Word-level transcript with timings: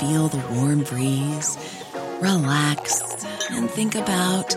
feel 0.00 0.28
the 0.28 0.42
warm 0.54 0.82
breeze, 0.82 1.58
relax, 2.22 3.24
and 3.50 3.68
think 3.68 3.94
about 3.94 4.56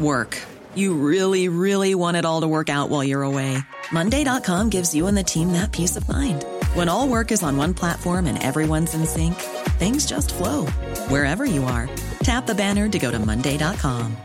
work. 0.00 0.40
You 0.74 0.94
really, 0.94 1.48
really 1.48 1.94
want 1.94 2.16
it 2.16 2.24
all 2.24 2.40
to 2.40 2.48
work 2.48 2.70
out 2.70 2.88
while 2.88 3.04
you're 3.04 3.22
away. 3.22 3.58
Monday.com 3.92 4.70
gives 4.70 4.94
you 4.94 5.06
and 5.06 5.18
the 5.18 5.22
team 5.22 5.52
that 5.52 5.70
peace 5.70 5.96
of 5.96 6.08
mind. 6.08 6.44
When 6.72 6.88
all 6.88 7.06
work 7.08 7.30
is 7.30 7.42
on 7.42 7.58
one 7.58 7.74
platform 7.74 8.26
and 8.26 8.42
everyone's 8.42 8.94
in 8.94 9.04
sync, 9.04 9.34
things 9.78 10.06
just 10.06 10.32
flow 10.32 10.64
wherever 11.08 11.44
you 11.44 11.64
are. 11.64 11.88
Tap 12.20 12.46
the 12.46 12.54
banner 12.54 12.88
to 12.88 12.98
go 12.98 13.10
to 13.10 13.18
Monday.com. 13.18 14.16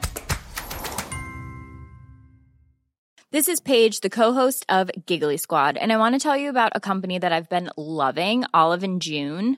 This 3.31 3.49
is 3.49 3.59
Paige, 3.59 3.99
the 3.99 4.09
co-host 4.09 4.65
of 4.70 4.90
Giggly 5.05 5.37
Squad, 5.37 5.77
and 5.77 5.91
I 5.93 5.98
want 5.98 6.15
to 6.15 6.20
tell 6.20 6.35
you 6.35 6.49
about 6.49 6.71
a 6.76 6.79
company 6.79 7.20
that 7.20 7.32
I've 7.32 7.49
been 7.49 7.70
loving, 7.77 8.45
Olive 8.55 8.84
and 8.84 9.01
June. 9.01 9.57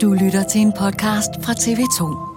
Du 0.00 0.12
lytter 0.12 0.42
til 0.42 0.60
en 0.60 0.72
podcast 0.72 1.30
fra 1.42 1.52
TV2. 1.52 2.30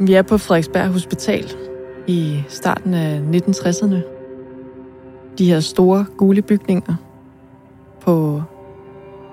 Vi 0.00 0.14
er 0.14 0.22
på 0.22 0.38
Frederiksberg 0.38 0.88
Hospital 0.88 1.50
i 2.06 2.42
starten 2.48 2.94
af 2.94 3.20
1960'erne. 3.20 3.96
De 5.38 5.46
her 5.46 5.60
store 5.60 6.06
gule 6.16 6.42
bygninger 6.42 6.94
på 8.00 8.42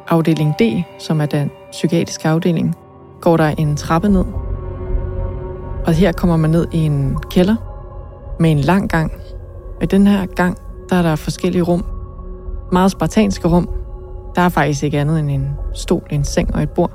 afdeling 0.08 0.56
D, 0.60 0.84
som 1.00 1.22
er 1.22 1.26
den 1.26 1.52
psykiatriske 1.72 2.28
afdeling, 2.28 2.76
går 3.22 3.38
der 3.38 3.48
en 3.48 3.78
trappe 3.78 4.10
ned. 4.10 4.51
Og 5.86 5.94
her 5.94 6.12
kommer 6.12 6.38
man 6.38 6.50
ned 6.50 6.68
i 6.72 6.78
en 6.78 7.18
kælder 7.32 7.56
med 8.40 8.52
en 8.52 8.60
lang 8.60 8.90
gang. 8.90 9.12
Og 9.78 9.84
i 9.84 9.86
den 9.86 10.08
her 10.08 10.26
gang, 10.26 10.58
der 10.90 10.96
er 10.96 11.02
der 11.02 11.16
forskellige 11.16 11.62
rum. 11.62 11.86
Meget 12.72 12.92
spartanske 12.92 13.48
rum. 13.48 13.70
Der 14.36 14.42
er 14.42 14.50
faktisk 14.50 14.84
ikke 14.84 15.00
andet 15.00 15.20
end 15.20 15.32
en 15.32 15.50
stol, 15.74 16.04
en 16.10 16.24
seng 16.24 16.56
og 16.56 16.64
et 16.64 16.70
bord. 16.70 16.92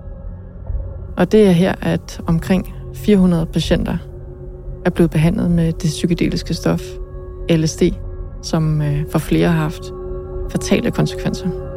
Og 1.17 1.33
det 1.33 1.47
er 1.47 1.51
her, 1.51 1.75
at 1.83 2.21
omkring 2.27 2.75
400 2.95 3.47
patienter 3.47 3.97
er 4.85 4.91
blevet 4.91 5.11
behandlet 5.11 5.51
med 5.51 5.73
det 5.73 5.89
psykedeliske 5.89 6.55
stof 6.55 6.83
LSD, 7.51 7.83
som 8.43 8.83
øh, 8.83 9.05
for 9.13 9.19
flere 9.19 9.49
har 9.49 9.63
haft 9.63 9.83
fatale 10.51 10.91
konsekvenser. 10.91 11.76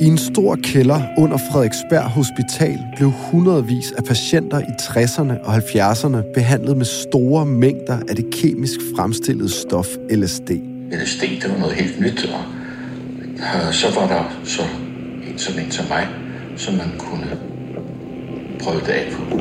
I 0.00 0.06
en 0.06 0.18
stor 0.18 0.56
kælder 0.62 1.00
under 1.18 1.36
Frederiksberg 1.36 2.02
Hospital 2.02 2.78
blev 2.96 3.10
hundredvis 3.10 3.92
af 3.92 4.04
patienter 4.04 4.58
i 4.58 4.72
60'erne 4.80 5.44
og 5.44 5.56
70'erne 5.56 6.32
behandlet 6.34 6.76
med 6.76 6.84
store 6.84 7.46
mængder 7.46 7.98
af 8.08 8.16
det 8.16 8.30
kemisk 8.32 8.80
fremstillede 8.96 9.48
stof 9.48 9.86
LSD. 10.10 10.50
LSD, 10.92 11.20
det 11.20 11.50
var 11.50 11.58
noget 11.58 11.74
helt 11.74 12.00
nyt, 12.00 12.24
og 12.24 12.40
øh, 13.36 13.72
så 13.72 14.00
var 14.00 14.06
der 14.06 14.40
så 14.44 14.62
en 15.30 15.38
som 15.38 15.58
en 15.58 15.70
som 15.70 15.86
mig, 15.88 16.08
som 16.56 16.74
man 16.74 16.90
kunne 16.98 17.26
prøve 18.62 18.80
det 18.80 18.88
af 18.88 19.12
på. 19.12 19.38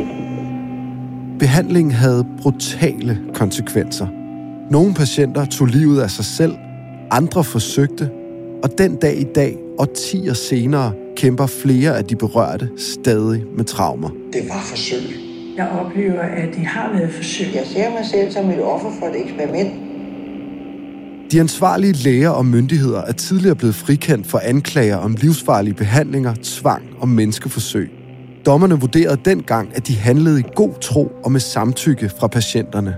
Behandlingen 1.39 1.91
havde 1.91 2.25
brutale 2.41 3.19
konsekvenser. 3.33 4.07
Nogle 4.71 4.93
patienter 4.93 5.45
tog 5.45 5.67
livet 5.67 6.01
af 6.01 6.11
sig 6.11 6.25
selv, 6.25 6.53
andre 7.11 7.43
forsøgte, 7.43 8.09
og 8.63 8.77
den 8.77 8.95
dag 8.95 9.17
i 9.17 9.23
dag, 9.35 9.57
årtier 9.79 10.33
senere, 10.33 10.93
kæmper 11.15 11.45
flere 11.45 11.97
af 11.97 12.05
de 12.05 12.15
berørte 12.15 12.69
stadig 12.77 13.43
med 13.57 13.65
traumer. 13.65 14.09
Det 14.09 14.41
var 14.49 14.61
forsøg. 14.69 15.19
Jeg 15.57 15.67
oplever, 15.69 16.21
at 16.21 16.49
det 16.55 16.65
har 16.65 16.93
været 16.93 17.11
forsøg. 17.11 17.47
Jeg 17.55 17.63
ser 17.65 17.89
mig 17.89 18.05
selv 18.11 18.31
som 18.31 18.49
et 18.49 18.61
offer 18.61 18.89
for 18.99 19.05
et 19.05 19.21
eksperiment. 19.21 19.73
De 21.31 21.39
ansvarlige 21.39 21.93
læger 21.93 22.29
og 22.29 22.45
myndigheder 22.45 23.01
er 23.01 23.11
tidligere 23.11 23.55
blevet 23.55 23.75
frikendt 23.75 24.27
for 24.27 24.41
anklager 24.43 24.97
om 24.97 25.15
livsfarlige 25.21 25.73
behandlinger, 25.73 26.33
tvang 26.43 26.83
og 26.99 27.09
menneskeforsøg. 27.09 27.91
Dommerne 28.45 28.79
vurderede 28.79 29.21
dengang, 29.25 29.71
at 29.75 29.87
de 29.87 29.95
handlede 29.95 30.39
i 30.39 30.43
god 30.55 30.73
tro 30.81 31.11
og 31.23 31.31
med 31.31 31.39
samtykke 31.39 32.09
fra 32.19 32.27
patienterne. 32.27 32.95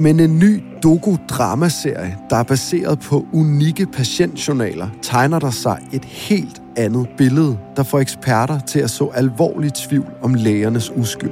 Men 0.00 0.20
en 0.20 0.38
ny 0.38 0.62
doku-dramaserie, 0.82 2.16
der 2.30 2.36
er 2.36 2.42
baseret 2.42 3.00
på 3.00 3.26
unikke 3.32 3.86
patientjournaler, 3.86 4.88
tegner 5.02 5.38
der 5.38 5.50
sig 5.50 5.78
et 5.92 6.04
helt 6.04 6.62
andet 6.76 7.08
billede, 7.16 7.58
der 7.76 7.82
får 7.82 7.98
eksperter 7.98 8.60
til 8.60 8.80
at 8.80 8.90
så 8.90 9.10
alvorlig 9.14 9.74
tvivl 9.74 10.06
om 10.22 10.34
lægernes 10.34 10.92
uskyld. 10.96 11.30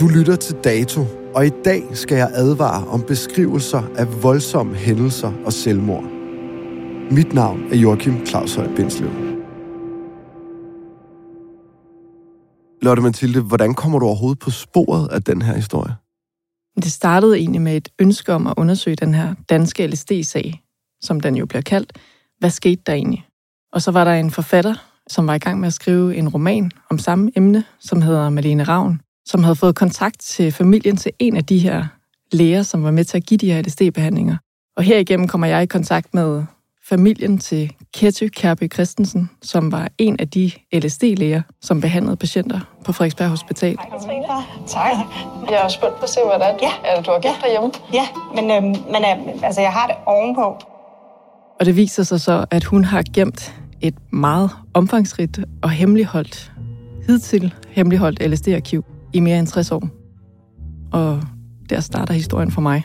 Du 0.00 0.06
lytter 0.06 0.36
til 0.36 0.56
Dato, 0.64 1.04
og 1.34 1.46
i 1.46 1.50
dag 1.64 1.82
skal 1.92 2.16
jeg 2.16 2.30
advare 2.34 2.86
om 2.88 3.02
beskrivelser 3.02 3.82
af 3.96 4.22
voldsomme 4.22 4.74
hændelser 4.74 5.32
og 5.46 5.52
selvmord. 5.52 6.04
Mit 7.10 7.34
navn 7.34 7.60
er 7.72 7.76
Joachim 7.76 8.26
Claus 8.26 8.54
Høj 8.54 8.68
Bindslev. 8.76 9.10
Lotte 12.82 13.02
Mathilde, 13.02 13.40
hvordan 13.40 13.74
kommer 13.74 13.98
du 13.98 14.06
overhovedet 14.06 14.38
på 14.38 14.50
sporet 14.50 15.08
af 15.08 15.22
den 15.22 15.42
her 15.42 15.54
historie? 15.54 16.07
Det 16.82 16.92
startede 16.92 17.38
egentlig 17.38 17.62
med 17.62 17.76
et 17.76 17.88
ønske 17.98 18.32
om 18.32 18.46
at 18.46 18.54
undersøge 18.56 18.96
den 18.96 19.14
her 19.14 19.34
danske 19.48 19.86
LSD-sag, 19.86 20.62
som 21.00 21.20
den 21.20 21.36
jo 21.36 21.46
bliver 21.46 21.62
kaldt. 21.62 21.92
Hvad 22.38 22.50
skete 22.50 22.82
der 22.86 22.92
egentlig? 22.92 23.26
Og 23.72 23.82
så 23.82 23.90
var 23.90 24.04
der 24.04 24.14
en 24.14 24.30
forfatter, 24.30 24.74
som 25.08 25.26
var 25.26 25.34
i 25.34 25.38
gang 25.38 25.60
med 25.60 25.66
at 25.66 25.72
skrive 25.72 26.16
en 26.16 26.28
roman 26.28 26.70
om 26.90 26.98
samme 26.98 27.30
emne, 27.36 27.64
som 27.80 28.02
hedder 28.02 28.30
Malene 28.30 28.62
Ravn, 28.62 29.00
som 29.26 29.42
havde 29.42 29.56
fået 29.56 29.74
kontakt 29.74 30.20
til 30.20 30.52
familien 30.52 30.96
til 30.96 31.12
en 31.18 31.36
af 31.36 31.44
de 31.44 31.58
her 31.58 31.86
læger, 32.32 32.62
som 32.62 32.82
var 32.82 32.90
med 32.90 33.04
til 33.04 33.16
at 33.16 33.26
give 33.26 33.38
de 33.38 33.52
her 33.52 33.62
LSD-behandlinger. 33.62 34.36
Og 34.76 34.82
herigennem 34.82 35.28
kommer 35.28 35.46
jeg 35.46 35.62
i 35.62 35.66
kontakt 35.66 36.14
med 36.14 36.44
familien 36.88 37.38
til 37.38 37.72
Ketty 37.94 38.28
Kærby 38.28 38.72
Christensen, 38.72 39.30
som 39.42 39.72
var 39.72 39.88
en 39.98 40.16
af 40.20 40.28
de 40.28 40.50
LSD-læger, 40.72 41.42
som 41.60 41.80
behandlede 41.80 42.16
patienter 42.16 42.60
på 42.84 42.92
Frederiksberg 42.92 43.28
Hospital. 43.28 43.76
Tak. 44.66 44.96
Jeg 45.50 45.64
er 45.64 45.68
spændt 45.68 45.96
på 45.96 46.02
at 46.02 46.08
se, 46.08 46.20
hvordan 46.24 46.54
ja. 46.62 46.70
er, 46.84 47.02
du 47.02 47.10
har 47.10 47.20
gjort 47.20 47.24
ja. 47.24 47.46
derhjemme. 47.46 47.70
Ja, 47.92 48.06
men, 48.34 48.50
øhm, 48.50 48.84
men 48.92 49.28
øh, 49.36 49.42
altså, 49.42 49.60
jeg 49.60 49.72
har 49.72 49.86
det 49.86 49.96
ovenpå. 50.06 50.56
Og 51.60 51.66
det 51.66 51.76
viser 51.76 52.02
sig 52.02 52.20
så, 52.20 52.44
at 52.50 52.64
hun 52.64 52.84
har 52.84 53.04
gemt 53.14 53.54
et 53.80 53.94
meget 54.12 54.50
omfangsrigt 54.74 55.40
og 55.62 55.70
hemmeligholdt, 55.70 56.52
hidtil 57.06 57.54
hemmeligholdt 57.68 58.30
LSD-arkiv 58.30 58.84
i 59.12 59.20
mere 59.20 59.38
end 59.38 59.46
60 59.46 59.72
år. 59.72 59.88
Og 60.92 61.22
der 61.70 61.80
starter 61.80 62.14
historien 62.14 62.50
for 62.50 62.60
mig. 62.60 62.84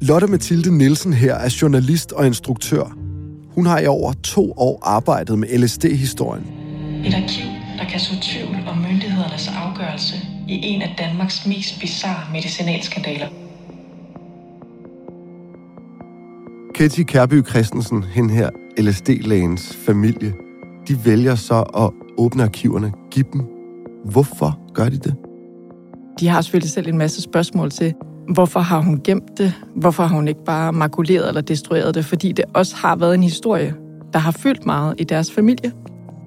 Lotte 0.00 0.26
Mathilde 0.26 0.78
Nielsen 0.78 1.12
her 1.12 1.34
er 1.34 1.56
journalist 1.62 2.12
og 2.12 2.26
instruktør. 2.26 2.94
hun 3.54 3.66
har 3.66 3.78
i 3.80 3.86
over 3.86 4.12
to 4.12 4.52
år 4.56 4.78
arbejdet 4.82 5.38
med 5.38 5.48
LSD-historien. 5.58 6.44
Et 7.06 7.14
arkiv, 7.14 7.46
der 7.78 7.84
kan 7.90 8.00
så 8.00 8.12
tvivl 8.22 8.56
om 8.68 8.76
myndighedernes 8.76 9.50
afgørelse 9.56 10.14
i 10.48 10.54
en 10.62 10.82
af 10.82 10.94
Danmarks 10.98 11.46
mest 11.46 11.80
bizarre 11.80 12.32
medicinalskandaler. 12.32 13.26
Ketty 16.74 17.02
Kærby 17.02 17.46
Christensen, 17.46 18.02
hende 18.04 18.34
her 18.34 18.50
LSD-lægens 18.78 19.76
familie, 19.86 20.32
de 20.88 21.04
vælger 21.04 21.34
så 21.34 21.60
at 21.60 21.90
åbne 22.18 22.42
arkiverne, 22.42 22.92
give 23.10 23.26
dem. 23.32 23.42
Hvorfor 24.04 24.72
gør 24.74 24.88
de 24.88 24.98
det? 24.98 25.14
De 26.20 26.28
har 26.28 26.40
selvfølgelig 26.40 26.70
selv 26.70 26.88
en 26.88 26.98
masse 26.98 27.22
spørgsmål 27.22 27.70
til, 27.70 27.94
hvorfor 28.28 28.60
har 28.60 28.80
hun 28.80 29.00
gemt 29.04 29.38
det? 29.38 29.52
Hvorfor 29.74 30.02
har 30.02 30.16
hun 30.16 30.28
ikke 30.28 30.44
bare 30.44 30.72
makuleret 30.72 31.28
eller 31.28 31.40
destrueret 31.40 31.94
det? 31.94 32.04
Fordi 32.04 32.32
det 32.32 32.44
også 32.54 32.76
har 32.76 32.96
været 32.96 33.14
en 33.14 33.22
historie, 33.22 33.74
der 34.12 34.18
har 34.18 34.30
fyldt 34.30 34.66
meget 34.66 34.94
i 34.98 35.04
deres 35.04 35.32
familie. 35.32 35.72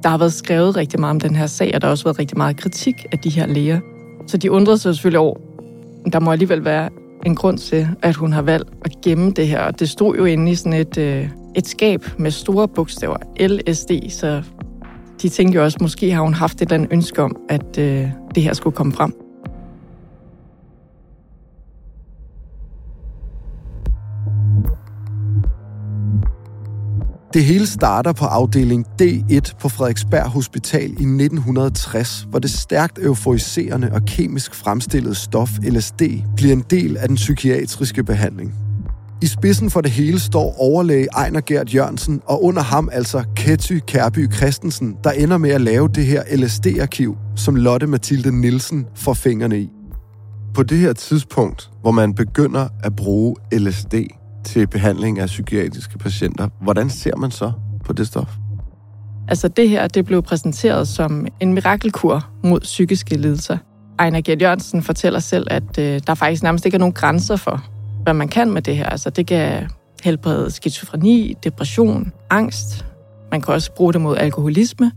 Der 0.04 0.10
har 0.10 0.18
været 0.18 0.34
skrevet 0.34 0.78
rigtig 0.78 1.00
meget 1.00 1.12
om 1.12 1.20
den 1.20 1.36
her 1.36 1.48
sag, 1.48 1.72
og 1.76 1.82
der 1.82 1.88
har 1.88 1.92
også 1.92 2.04
været 2.04 2.20
rigtig 2.20 2.38
meget 2.38 2.58
kritik 2.58 3.06
af 3.12 3.20
de 3.20 3.30
her 3.30 3.48
læger. 3.48 3.80
Så 4.28 4.38
de 4.38 4.52
undrede 4.52 4.78
sig 4.78 4.96
selvfølgelig 4.96 5.20
over, 5.20 5.36
der 6.14 6.20
må 6.20 6.32
alligevel 6.32 6.66
være 6.66 6.90
en 7.26 7.36
grund 7.36 7.58
til, 7.58 7.88
at 8.02 8.16
hun 8.16 8.34
har 8.34 8.42
valgt 8.42 8.70
at 8.86 8.92
gemme 9.04 9.32
det 9.32 9.48
her. 9.48 9.62
Og 9.62 9.80
det 9.80 9.90
stod 9.90 10.16
jo 10.16 10.26
inde 10.26 10.52
i 10.52 10.56
sådan 10.56 10.74
et, 10.74 10.98
øh, 10.98 11.30
et 11.56 11.68
skab 11.68 12.06
med 12.18 12.32
store 12.32 12.68
bogstaver, 12.68 13.18
LSD, 13.40 14.10
så 14.10 14.44
de 15.22 15.30
tænkte 15.30 15.58
jo 15.58 15.64
også, 15.64 15.78
måske 15.82 16.12
har 16.12 16.22
hun 16.22 16.34
haft 16.34 16.56
et 16.56 16.62
eller 16.62 16.76
andet 16.76 16.94
ønske 16.94 17.24
om, 17.24 17.36
at 17.50 17.78
øh, 17.78 18.08
det 18.36 18.44
her 18.44 18.54
skulle 18.54 18.76
komme 18.76 18.94
frem. 18.94 19.21
Det 27.34 27.44
hele 27.44 27.68
starter 27.68 28.14
på 28.14 28.26
afdeling 28.26 28.86
D1 29.02 29.54
på 29.60 29.70
Frederiksberg 29.70 30.30
Hospital 30.30 30.90
i 30.90 31.04
1960, 31.04 32.28
hvor 32.30 32.40
det 32.40 32.52
stærkt 32.52 33.00
euforiserende 33.00 33.92
og 33.94 34.02
kemisk 34.06 34.56
fremstillede 34.56 35.16
stof 35.16 35.50
LSD 35.64 36.02
bliver 36.36 36.54
en 36.54 36.66
del 36.70 36.98
af 36.98 37.08
den 37.08 37.16
psykiatriske 37.16 38.04
behandling. 38.04 38.54
I 39.22 39.26
spidsen 39.26 39.70
for 39.70 39.82
det 39.82 39.92
hele 39.92 40.20
står 40.20 40.56
overlæge 40.60 41.08
Ejner 41.14 41.42
Gert 41.42 41.76
Jørgensen, 41.76 42.22
og 42.26 42.44
under 42.44 42.62
ham 42.62 42.90
altså 42.92 43.24
Ketty 43.36 43.78
Kærby 43.88 44.34
Christensen, 44.34 44.96
der 45.04 45.12
ender 45.12 45.38
med 45.38 45.50
at 45.50 45.62
lave 45.62 45.88
det 45.88 46.06
her 46.06 46.24
LSD-arkiv, 46.36 47.18
som 47.36 47.56
Lotte 47.56 47.88
Mathilde 47.88 48.42
Nielsen 48.42 48.86
får 48.96 49.14
fingrene 49.14 49.60
i. 49.60 49.70
På 50.54 50.64
det 50.64 50.78
her 50.78 50.94
tidspunkt, 50.94 51.70
hvor 51.82 51.92
man 51.92 52.14
begynder 52.14 52.68
at 52.84 52.96
bruge 52.96 53.36
LSD 53.54 53.96
til 54.44 54.68
behandling 54.68 55.20
af 55.20 55.28
psykiatriske 55.28 55.98
patienter, 55.98 56.50
hvordan 56.62 56.90
ser 56.90 57.16
man 57.16 57.32
så 57.32 57.52
på 57.86 57.94
det 57.94 58.08
stof? 58.08 58.36
Altså 59.28 59.48
det 59.48 59.70
her, 59.70 59.88
det 59.88 60.06
blev 60.06 60.22
præsenteret 60.22 60.88
som 60.88 61.28
en 61.40 61.54
mirakelkur 61.54 62.30
mod 62.44 62.60
psykiske 62.60 63.18
lidelser. 63.18 63.58
Ejner 64.00 64.22
Gert 64.22 64.42
Jørgensen 64.42 64.84
fortæller 64.84 65.20
selv, 65.20 65.48
at 65.50 65.78
øh, 65.80 66.02
der 66.08 66.16
faktisk 66.16 66.44
nærmest 66.44 66.66
ikke 66.66 66.76
er 66.76 66.80
nogen 66.80 66.94
grænser 66.94 67.36
for, 67.36 67.64
hvad 68.04 68.14
man 68.14 68.28
kan 68.28 68.52
med 68.52 68.62
det 68.62 68.78
her. 68.78 68.86
Altså 68.86 69.10
det 69.10 69.28
kan 69.28 69.70
helbrede 70.04 70.52
skizofreni, 70.52 71.36
depression, 71.44 72.12
angst. 72.30 72.86
Man 73.32 73.42
kan 73.42 73.54
også 73.54 73.72
bruge 73.76 73.94
det 73.94 74.02
mod 74.02 74.18
alkoholisme. 74.18 74.92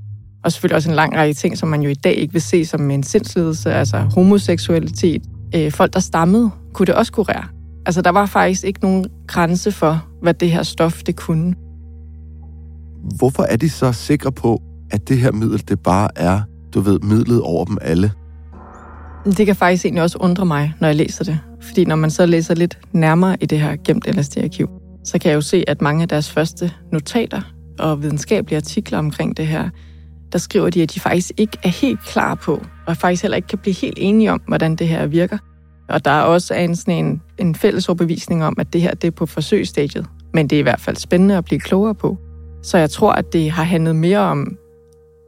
Og 0.44 0.52
selvfølgelig 0.52 0.76
også 0.76 0.90
en 0.90 0.96
lang 0.96 1.16
række 1.16 1.34
ting, 1.34 1.58
som 1.58 1.68
man 1.68 1.82
jo 1.82 1.90
i 1.90 1.94
dag 1.94 2.14
ikke 2.14 2.32
vil 2.32 2.42
se 2.42 2.64
som 2.64 2.90
en 2.90 3.02
sindslidelse, 3.02 3.72
altså 3.72 3.98
homoseksualitet. 3.98 5.22
Øh, 5.54 5.72
folk, 5.72 5.94
der 5.94 6.00
stammede, 6.00 6.50
kunne 6.72 6.86
det 6.86 6.94
også 6.94 7.12
kurere. 7.12 7.53
Altså, 7.86 8.02
der 8.02 8.10
var 8.10 8.26
faktisk 8.26 8.64
ikke 8.64 8.80
nogen 8.80 9.06
grænse 9.26 9.72
for, 9.72 10.06
hvad 10.22 10.34
det 10.34 10.50
her 10.50 10.62
stof 10.62 11.02
det 11.02 11.16
kunne. 11.16 11.54
Hvorfor 13.16 13.42
er 13.42 13.56
de 13.56 13.70
så 13.70 13.92
sikre 13.92 14.32
på, 14.32 14.62
at 14.90 15.08
det 15.08 15.18
her 15.18 15.32
middel, 15.32 15.68
det 15.68 15.80
bare 15.80 16.08
er, 16.16 16.40
du 16.74 16.80
ved, 16.80 16.98
midlet 17.00 17.40
over 17.40 17.64
dem 17.64 17.78
alle? 17.82 18.12
Det 19.24 19.46
kan 19.46 19.56
faktisk 19.56 19.84
egentlig 19.84 20.02
også 20.02 20.18
undre 20.20 20.46
mig, 20.46 20.72
når 20.80 20.88
jeg 20.88 20.96
læser 20.96 21.24
det. 21.24 21.38
Fordi 21.60 21.84
når 21.84 21.96
man 21.96 22.10
så 22.10 22.26
læser 22.26 22.54
lidt 22.54 22.78
nærmere 22.92 23.36
i 23.40 23.46
det 23.46 23.60
her 23.60 23.76
gemt 23.84 24.06
LSD-arkiv, 24.06 24.68
så 25.04 25.18
kan 25.18 25.30
jeg 25.30 25.36
jo 25.36 25.40
se, 25.40 25.64
at 25.68 25.82
mange 25.82 26.02
af 26.02 26.08
deres 26.08 26.30
første 26.30 26.72
notater 26.92 27.40
og 27.78 28.02
videnskabelige 28.02 28.56
artikler 28.56 28.98
omkring 28.98 29.36
det 29.36 29.46
her, 29.46 29.68
der 30.32 30.38
skriver 30.38 30.70
de, 30.70 30.82
at 30.82 30.94
de 30.94 31.00
faktisk 31.00 31.32
ikke 31.36 31.58
er 31.62 31.68
helt 31.68 32.00
klar 32.00 32.34
på, 32.34 32.64
og 32.86 32.96
faktisk 32.96 33.22
heller 33.22 33.36
ikke 33.36 33.48
kan 33.48 33.58
blive 33.58 33.74
helt 33.74 33.98
enige 34.00 34.32
om, 34.32 34.40
hvordan 34.48 34.76
det 34.76 34.88
her 34.88 35.06
virker. 35.06 35.38
Og 35.88 36.04
der 36.04 36.10
er 36.10 36.22
også 36.22 36.54
en, 36.54 36.76
sådan 36.76 37.04
en, 37.04 37.22
en 37.38 37.54
fælles 37.54 37.88
overbevisning 37.88 38.44
om, 38.44 38.54
at 38.58 38.72
det 38.72 38.82
her 38.82 38.94
det 38.94 39.06
er 39.06 39.10
på 39.10 39.26
forsøgsstadiet. 39.26 40.06
Men 40.34 40.48
det 40.48 40.56
er 40.56 40.60
i 40.60 40.62
hvert 40.62 40.80
fald 40.80 40.96
spændende 40.96 41.36
at 41.36 41.44
blive 41.44 41.60
klogere 41.60 41.94
på. 41.94 42.18
Så 42.62 42.78
jeg 42.78 42.90
tror, 42.90 43.12
at 43.12 43.32
det 43.32 43.50
har 43.50 43.64
handlet 43.64 43.96
mere 43.96 44.18
om 44.18 44.56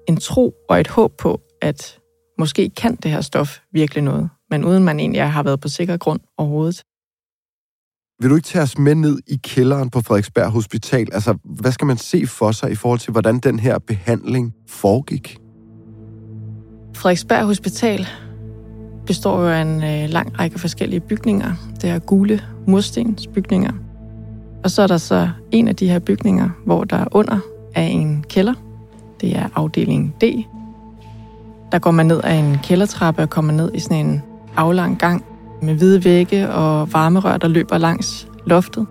en 0.08 0.16
tro 0.16 0.54
og 0.68 0.80
et 0.80 0.88
håb 0.88 1.12
på, 1.18 1.40
at 1.62 1.98
måske 2.38 2.70
kan 2.70 2.96
det 2.96 3.10
her 3.10 3.20
stof 3.20 3.58
virkelig 3.72 4.04
noget, 4.04 4.28
men 4.50 4.64
uden 4.64 4.84
man 4.84 5.00
egentlig 5.00 5.22
har 5.22 5.42
været 5.42 5.60
på 5.60 5.68
sikker 5.68 5.96
grund 5.96 6.20
overhovedet. 6.38 6.82
Vil 8.20 8.30
du 8.30 8.34
ikke 8.34 8.46
tage 8.46 8.62
os 8.62 8.78
med 8.78 8.94
ned 8.94 9.18
i 9.26 9.36
kælderen 9.44 9.90
på 9.90 10.00
Frederiksberg 10.00 10.50
Hospital? 10.50 11.08
Altså, 11.12 11.38
hvad 11.44 11.72
skal 11.72 11.86
man 11.86 11.96
se 11.96 12.26
for 12.26 12.52
sig 12.52 12.70
i 12.70 12.74
forhold 12.74 12.98
til, 13.00 13.12
hvordan 13.12 13.38
den 13.38 13.58
her 13.58 13.78
behandling 13.78 14.54
foregik? 14.68 15.38
Frederiksberg 16.94 17.44
Hospital 17.44 18.06
består 19.06 19.40
jo 19.40 19.48
af 19.48 19.60
en 19.60 19.84
øh, 19.84 20.10
lang 20.10 20.40
række 20.40 20.58
forskellige 20.58 21.00
bygninger. 21.00 21.52
Det 21.82 21.90
er 21.90 21.98
gule 21.98 22.40
murstensbygninger. 22.66 23.72
Og 24.64 24.70
så 24.70 24.82
er 24.82 24.86
der 24.86 24.96
så 24.96 25.28
en 25.50 25.68
af 25.68 25.76
de 25.76 25.88
her 25.88 25.98
bygninger, 25.98 26.50
hvor 26.64 26.84
der 26.84 27.04
under 27.10 27.38
er 27.74 27.82
en 27.82 28.24
kælder. 28.28 28.54
Det 29.20 29.36
er 29.36 29.48
afdeling 29.54 30.14
D. 30.20 30.24
Der 31.72 31.78
går 31.78 31.90
man 31.90 32.06
ned 32.06 32.20
ad 32.24 32.38
en 32.38 32.58
kældertrappe 32.62 33.22
og 33.22 33.30
kommer 33.30 33.52
ned 33.52 33.70
i 33.74 33.78
sådan 33.78 34.06
en 34.06 34.22
aflang 34.56 34.98
gang 34.98 35.24
med 35.62 35.74
hvide 35.74 36.04
vægge 36.04 36.50
og 36.50 36.92
varmerør, 36.92 37.36
der 37.36 37.48
løber 37.48 37.78
langs 37.78 38.28
loftet. 38.46 38.86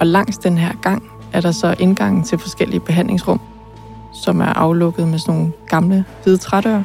Og 0.00 0.06
langs 0.06 0.38
den 0.38 0.58
her 0.58 0.72
gang 0.82 1.10
er 1.32 1.40
der 1.40 1.50
så 1.50 1.74
indgangen 1.78 2.24
til 2.24 2.38
forskellige 2.38 2.80
behandlingsrum, 2.80 3.40
som 4.24 4.40
er 4.40 4.58
aflukket 4.58 5.08
med 5.08 5.18
sådan 5.18 5.34
nogle 5.34 5.52
gamle 5.68 6.04
hvide 6.22 6.36
trædøre. 6.36 6.84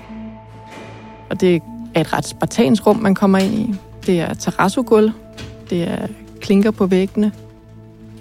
Og 1.29 1.41
det 1.41 1.61
er 1.95 2.01
et 2.01 2.13
ret 2.13 2.25
spartansk 2.25 2.87
rum, 2.87 2.97
man 2.97 3.15
kommer 3.15 3.37
ind 3.37 3.53
i. 3.53 3.75
Det 4.05 4.19
er 4.19 4.33
terrassogulv, 4.33 5.11
det 5.69 5.83
er 5.83 6.07
klinker 6.41 6.71
på 6.71 6.85
væggene, 6.85 7.31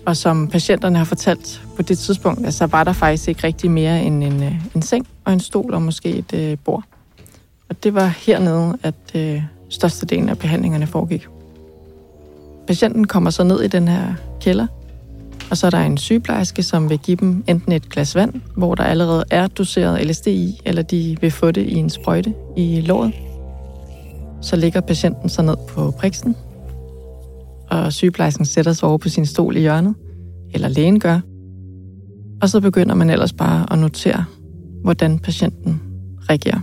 og 0.07 0.17
som 0.17 0.49
patienterne 0.49 0.99
har 0.99 1.05
fortalt 1.05 1.63
på 1.77 1.83
det 1.83 1.99
tidspunkt, 1.99 2.55
så 2.55 2.67
var 2.67 2.85
der 2.85 2.93
faktisk 2.93 3.29
ikke 3.29 3.45
rigtig 3.45 3.71
mere 3.71 4.03
end 4.03 4.25
en, 4.25 4.43
øh, 4.43 4.55
en 4.75 4.83
seng 4.83 5.07
og 5.25 5.33
en 5.33 5.41
stol 5.41 5.75
og 5.75 5.83
måske 5.83 6.09
et 6.09 6.35
øh, 6.35 6.57
bord. 6.65 6.83
Og 7.69 7.85
det 7.85 7.95
var 7.95 8.07
hernede, 8.07 8.79
at 8.83 8.95
øh, 9.15 9.43
størstedelen 9.69 10.29
af 10.29 10.39
behandlingerne 10.39 10.87
foregik. 10.87 11.27
Patienten 12.67 13.07
kommer 13.07 13.31
så 13.31 13.45
ned 13.45 13.63
i 13.63 13.69
den 13.69 13.89
her 13.89 14.15
kælder, 14.41 14.67
og 15.51 15.57
så 15.57 15.67
er 15.67 15.71
der 15.71 15.81
en 15.81 15.99
sygeplejerske, 15.99 16.63
som 16.63 16.91
vil 16.91 16.99
give 16.99 17.17
dem 17.17 17.45
enten 17.47 17.73
et 17.73 17.91
glas 17.91 18.15
vand, 18.15 18.35
hvor 18.57 18.75
der 18.75 18.85
allerede 18.85 19.25
er 19.31 19.47
doseret 19.47 20.07
LSD 20.07 20.27
i, 20.27 20.61
eller 20.65 20.83
de 20.83 21.17
vil 21.21 21.31
få 21.31 21.51
det 21.51 21.67
i 21.67 21.75
en 21.75 21.91
sprøjte 21.91 22.35
i 22.57 22.81
låret. 22.81 23.13
Så 24.45 24.57
ligger 24.57 24.81
patienten 24.81 25.29
så 25.29 25.43
ned 25.43 25.57
på 25.69 25.91
priksen, 25.91 26.37
og 27.71 27.93
sygeplejersken 27.93 28.45
sætter 28.45 28.73
sig 28.73 28.89
over 28.89 28.99
på 28.99 29.09
sin 29.09 29.27
stol 29.27 29.57
i 29.57 29.61
hjørnet, 29.61 29.95
eller 30.55 30.69
lægen 30.69 31.01
gør. 31.01 31.21
Og 32.43 32.49
så 32.49 32.61
begynder 32.61 32.95
man 32.95 33.11
ellers 33.11 33.33
bare 33.33 33.73
at 33.73 33.79
notere, 33.79 34.25
hvordan 34.83 35.19
patienten 35.19 35.81
reagerer. 36.31 36.61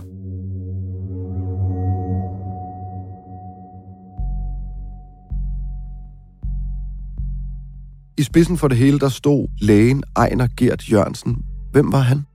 I 8.18 8.22
spidsen 8.22 8.58
for 8.58 8.68
det 8.68 8.76
hele, 8.76 8.98
der 8.98 9.08
stod 9.08 9.48
lægen 9.60 10.02
Ejner 10.16 10.48
Gert 10.56 10.92
Jørgensen. 10.92 11.36
Hvem 11.72 11.92
var 11.92 12.00
han? 12.00 12.26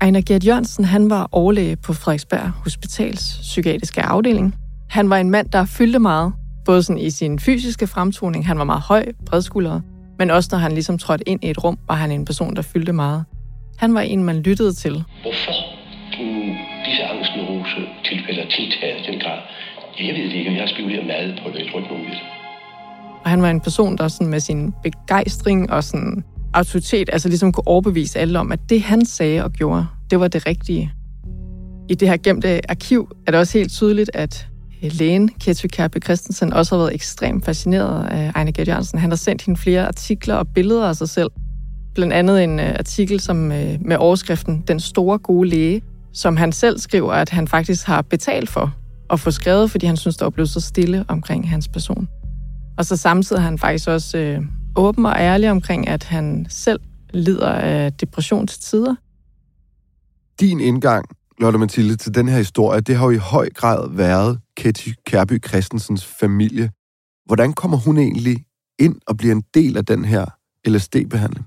Ejner 0.00 0.20
Gert 0.20 0.46
Jørgensen, 0.46 0.84
han 0.84 1.10
var 1.10 1.28
overlæge 1.32 1.76
på 1.76 1.92
Frederiksberg 1.92 2.50
Hospitals 2.50 3.38
psykiatriske 3.40 4.02
afdeling. 4.02 4.54
Han 4.88 5.10
var 5.10 5.16
en 5.16 5.30
mand, 5.30 5.50
der 5.50 5.64
fyldte 5.64 5.98
meget, 5.98 6.32
både 6.64 6.82
sådan 6.82 7.02
i 7.02 7.10
sin 7.10 7.38
fysiske 7.38 7.86
fremtoning, 7.86 8.46
han 8.46 8.58
var 8.58 8.64
meget 8.64 8.82
høj, 8.82 9.04
bredskuldret, 9.26 9.82
men 10.18 10.30
også 10.30 10.48
når 10.52 10.58
han 10.58 10.72
ligesom 10.72 10.98
trådte 10.98 11.28
ind 11.28 11.44
i 11.44 11.50
et 11.50 11.64
rum, 11.64 11.78
var 11.88 11.94
han 11.94 12.10
en 12.10 12.24
person, 12.24 12.56
der 12.56 12.62
fyldte 12.62 12.92
meget. 12.92 13.24
Han 13.78 13.94
var 13.94 14.00
en, 14.00 14.24
man 14.24 14.36
lyttede 14.36 14.72
til. 14.72 14.92
Hvorfor 14.92 15.52
kunne 16.16 16.56
disse 16.86 17.04
angstneurose 17.04 17.80
tilfælde 18.04 18.42
tiltage 18.50 19.12
den 19.12 19.20
grad? 19.20 19.38
Jeg 19.98 20.14
ved 20.14 20.24
det 20.24 20.32
ikke, 20.32 20.52
jeg 20.52 20.60
har 20.60 20.66
spekuleret 20.66 21.06
meget 21.06 21.40
på 21.44 21.50
det, 21.50 21.58
jeg 21.58 21.66
tror 21.70 21.78
ikke 21.80 22.10
det. 22.10 22.18
Og 23.24 23.30
han 23.30 23.42
var 23.42 23.50
en 23.50 23.60
person, 23.60 23.98
der 23.98 24.08
sådan 24.08 24.26
med 24.26 24.40
sin 24.40 24.74
begejstring 24.82 25.72
og 25.72 25.84
sådan 25.84 26.24
autoritet, 26.54 27.10
altså 27.12 27.28
ligesom 27.28 27.52
kunne 27.52 27.68
overbevise 27.68 28.18
alle 28.18 28.38
om, 28.38 28.52
at 28.52 28.60
det 28.68 28.82
han 28.82 29.04
sagde 29.04 29.44
og 29.44 29.52
gjorde, 29.52 29.86
det 30.10 30.20
var 30.20 30.28
det 30.28 30.46
rigtige. 30.46 30.92
I 31.88 31.94
det 31.94 32.08
her 32.08 32.16
gemte 32.16 32.70
arkiv 32.70 33.08
er 33.26 33.30
det 33.30 33.40
også 33.40 33.58
helt 33.58 33.72
tydeligt, 33.72 34.10
at 34.14 34.48
Øh, 34.84 34.90
lægen 34.92 35.28
Ketty 35.28 35.66
Kærpe 35.66 36.00
Christensen 36.00 36.52
også 36.52 36.74
har 36.74 36.82
været 36.82 36.94
ekstremt 36.94 37.44
fascineret 37.44 38.06
af 38.06 38.32
Ejne 38.34 38.52
Gert 38.52 38.68
Jørgensen. 38.68 38.98
Han 38.98 39.10
har 39.10 39.16
sendt 39.16 39.42
hende 39.42 39.60
flere 39.60 39.86
artikler 39.86 40.34
og 40.34 40.48
billeder 40.48 40.88
af 40.88 40.96
sig 40.96 41.08
selv, 41.08 41.30
Blandt 41.94 42.12
andet 42.12 42.44
en 42.44 42.60
øh, 42.60 42.74
artikel 42.78 43.20
som 43.20 43.52
øh, 43.52 43.78
med 43.80 43.96
overskriften 43.96 44.64
Den 44.68 44.80
store 44.80 45.18
gode 45.18 45.48
læge, 45.48 45.82
som 46.12 46.36
han 46.36 46.52
selv 46.52 46.78
skriver, 46.78 47.12
at 47.12 47.30
han 47.30 47.48
faktisk 47.48 47.86
har 47.86 48.02
betalt 48.02 48.50
for 48.50 48.74
at 49.10 49.20
få 49.20 49.30
skrevet, 49.30 49.70
fordi 49.70 49.86
han 49.86 49.96
synes, 49.96 50.16
der 50.16 50.24
var 50.24 50.30
blevet 50.30 50.50
så 50.50 50.60
stille 50.60 51.04
omkring 51.08 51.50
hans 51.50 51.68
person. 51.68 52.08
Og 52.78 52.84
så 52.84 52.96
samtidig 52.96 53.42
har 53.42 53.48
han 53.48 53.58
faktisk 53.58 53.88
også 53.88 54.18
øh, 54.18 54.40
åben 54.76 55.06
og 55.06 55.14
ærlig 55.18 55.50
omkring, 55.50 55.88
at 55.88 56.04
han 56.04 56.46
selv 56.48 56.80
lider 57.10 57.48
af 57.48 57.92
depression 57.92 58.46
til 58.46 58.60
tider. 58.60 58.94
Din 60.40 60.60
indgang, 60.60 61.04
Lotte 61.40 61.58
Mathilde, 61.58 61.96
til 61.96 62.14
den 62.14 62.28
her 62.28 62.38
historie, 62.38 62.80
det 62.80 62.96
har 62.96 63.04
jo 63.04 63.10
i 63.10 63.16
høj 63.16 63.50
grad 63.54 63.88
været 63.90 64.38
Ketty 64.56 64.88
Kærby 65.06 65.44
Christensens 65.48 66.06
familie. 66.06 66.70
Hvordan 67.26 67.52
kommer 67.52 67.76
hun 67.76 67.98
egentlig 67.98 68.44
ind 68.78 68.96
og 69.06 69.16
bliver 69.16 69.34
en 69.34 69.42
del 69.54 69.76
af 69.76 69.84
den 69.84 70.04
her 70.04 70.24
LSD-behandling? 70.68 71.46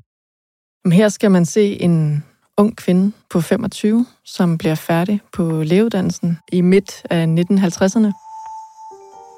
Her 0.94 1.10
skal 1.10 1.32
man 1.32 1.46
se 1.46 1.82
en 1.82 2.24
ung 2.58 2.78
kvinde 2.78 3.12
på 3.30 3.42
25, 3.42 4.06
som 4.26 4.58
bliver 4.58 4.76
færdig 4.76 5.22
på 5.34 5.64
lægeuddannelsen 5.64 6.38
i 6.52 6.62
midt 6.62 7.06
af 7.10 7.26
1950'erne. 7.26 8.12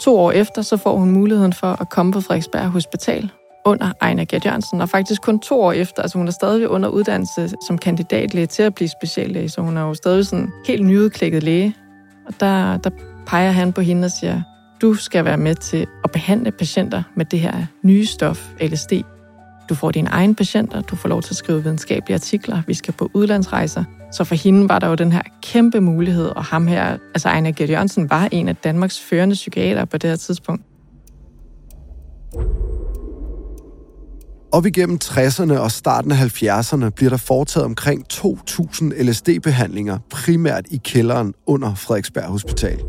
To 0.01 0.17
år 0.19 0.31
efter, 0.31 0.61
så 0.61 0.77
får 0.77 0.97
hun 0.97 1.11
muligheden 1.11 1.53
for 1.53 1.81
at 1.81 1.89
komme 1.89 2.11
på 2.11 2.21
Frederiksberg 2.21 2.67
Hospital 2.67 3.31
under 3.65 3.91
Ejner 4.01 4.25
Gert 4.25 4.45
Jørgensen, 4.45 4.81
og 4.81 4.89
faktisk 4.89 5.21
kun 5.21 5.39
to 5.39 5.61
år 5.61 5.71
efter, 5.71 6.01
altså 6.01 6.17
hun 6.17 6.27
er 6.27 6.31
stadig 6.31 6.69
under 6.69 6.89
uddannelse 6.89 7.49
som 7.67 7.77
kandidatlæge 7.77 8.47
til 8.47 8.63
at 8.63 8.75
blive 8.75 8.87
speciallæge, 8.87 9.49
så 9.49 9.61
hun 9.61 9.77
er 9.77 9.81
jo 9.81 9.93
stadig 9.93 10.25
sådan 10.25 10.51
helt 10.67 10.85
nyudklækket 10.85 11.43
læge. 11.43 11.75
Og 12.27 12.33
der, 12.39 12.77
der 12.77 12.89
peger 13.29 13.51
han 13.51 13.73
på 13.73 13.81
hende 13.81 14.05
og 14.05 14.11
siger, 14.11 14.41
du 14.81 14.93
skal 14.93 15.25
være 15.25 15.37
med 15.37 15.55
til 15.55 15.87
at 16.03 16.11
behandle 16.11 16.51
patienter 16.51 17.03
med 17.15 17.25
det 17.25 17.39
her 17.39 17.65
nye 17.83 18.05
stof, 18.05 18.49
LSD. 18.61 18.93
Du 19.69 19.75
får 19.75 19.91
dine 19.91 20.09
egne 20.09 20.35
patienter, 20.35 20.81
du 20.81 20.95
får 20.95 21.09
lov 21.09 21.21
til 21.21 21.33
at 21.33 21.37
skrive 21.37 21.63
videnskabelige 21.63 22.15
artikler, 22.15 22.61
vi 22.67 22.73
skal 22.73 22.93
på 22.93 23.09
udlandsrejser. 23.13 23.83
Så 24.11 24.23
for 24.23 24.35
hende 24.35 24.69
var 24.69 24.79
der 24.79 24.87
jo 24.87 24.95
den 24.95 25.11
her 25.11 25.21
kæmpe 25.43 25.81
mulighed, 25.81 26.25
og 26.25 26.43
ham 26.43 26.67
her, 26.67 26.97
altså 27.13 27.29
Ejner 27.29 27.51
Gert 27.51 27.69
Jørgensen, 27.69 28.09
var 28.09 28.29
en 28.31 28.47
af 28.47 28.55
Danmarks 28.55 28.99
førende 28.99 29.33
psykiater 29.33 29.85
på 29.85 29.97
det 29.97 30.09
her 30.09 30.17
tidspunkt. 30.17 30.63
Op 34.51 34.65
igennem 34.65 34.99
60'erne 35.03 35.57
og 35.57 35.71
starten 35.71 36.11
af 36.11 36.15
70'erne 36.15 36.89
bliver 36.89 37.09
der 37.09 37.17
foretaget 37.17 37.65
omkring 37.65 38.05
2.000 38.13 39.03
LSD-behandlinger, 39.03 39.97
primært 40.09 40.65
i 40.71 40.77
kælderen 40.83 41.33
under 41.47 41.75
Frederiksberg 41.75 42.25
Hospital. 42.25 42.79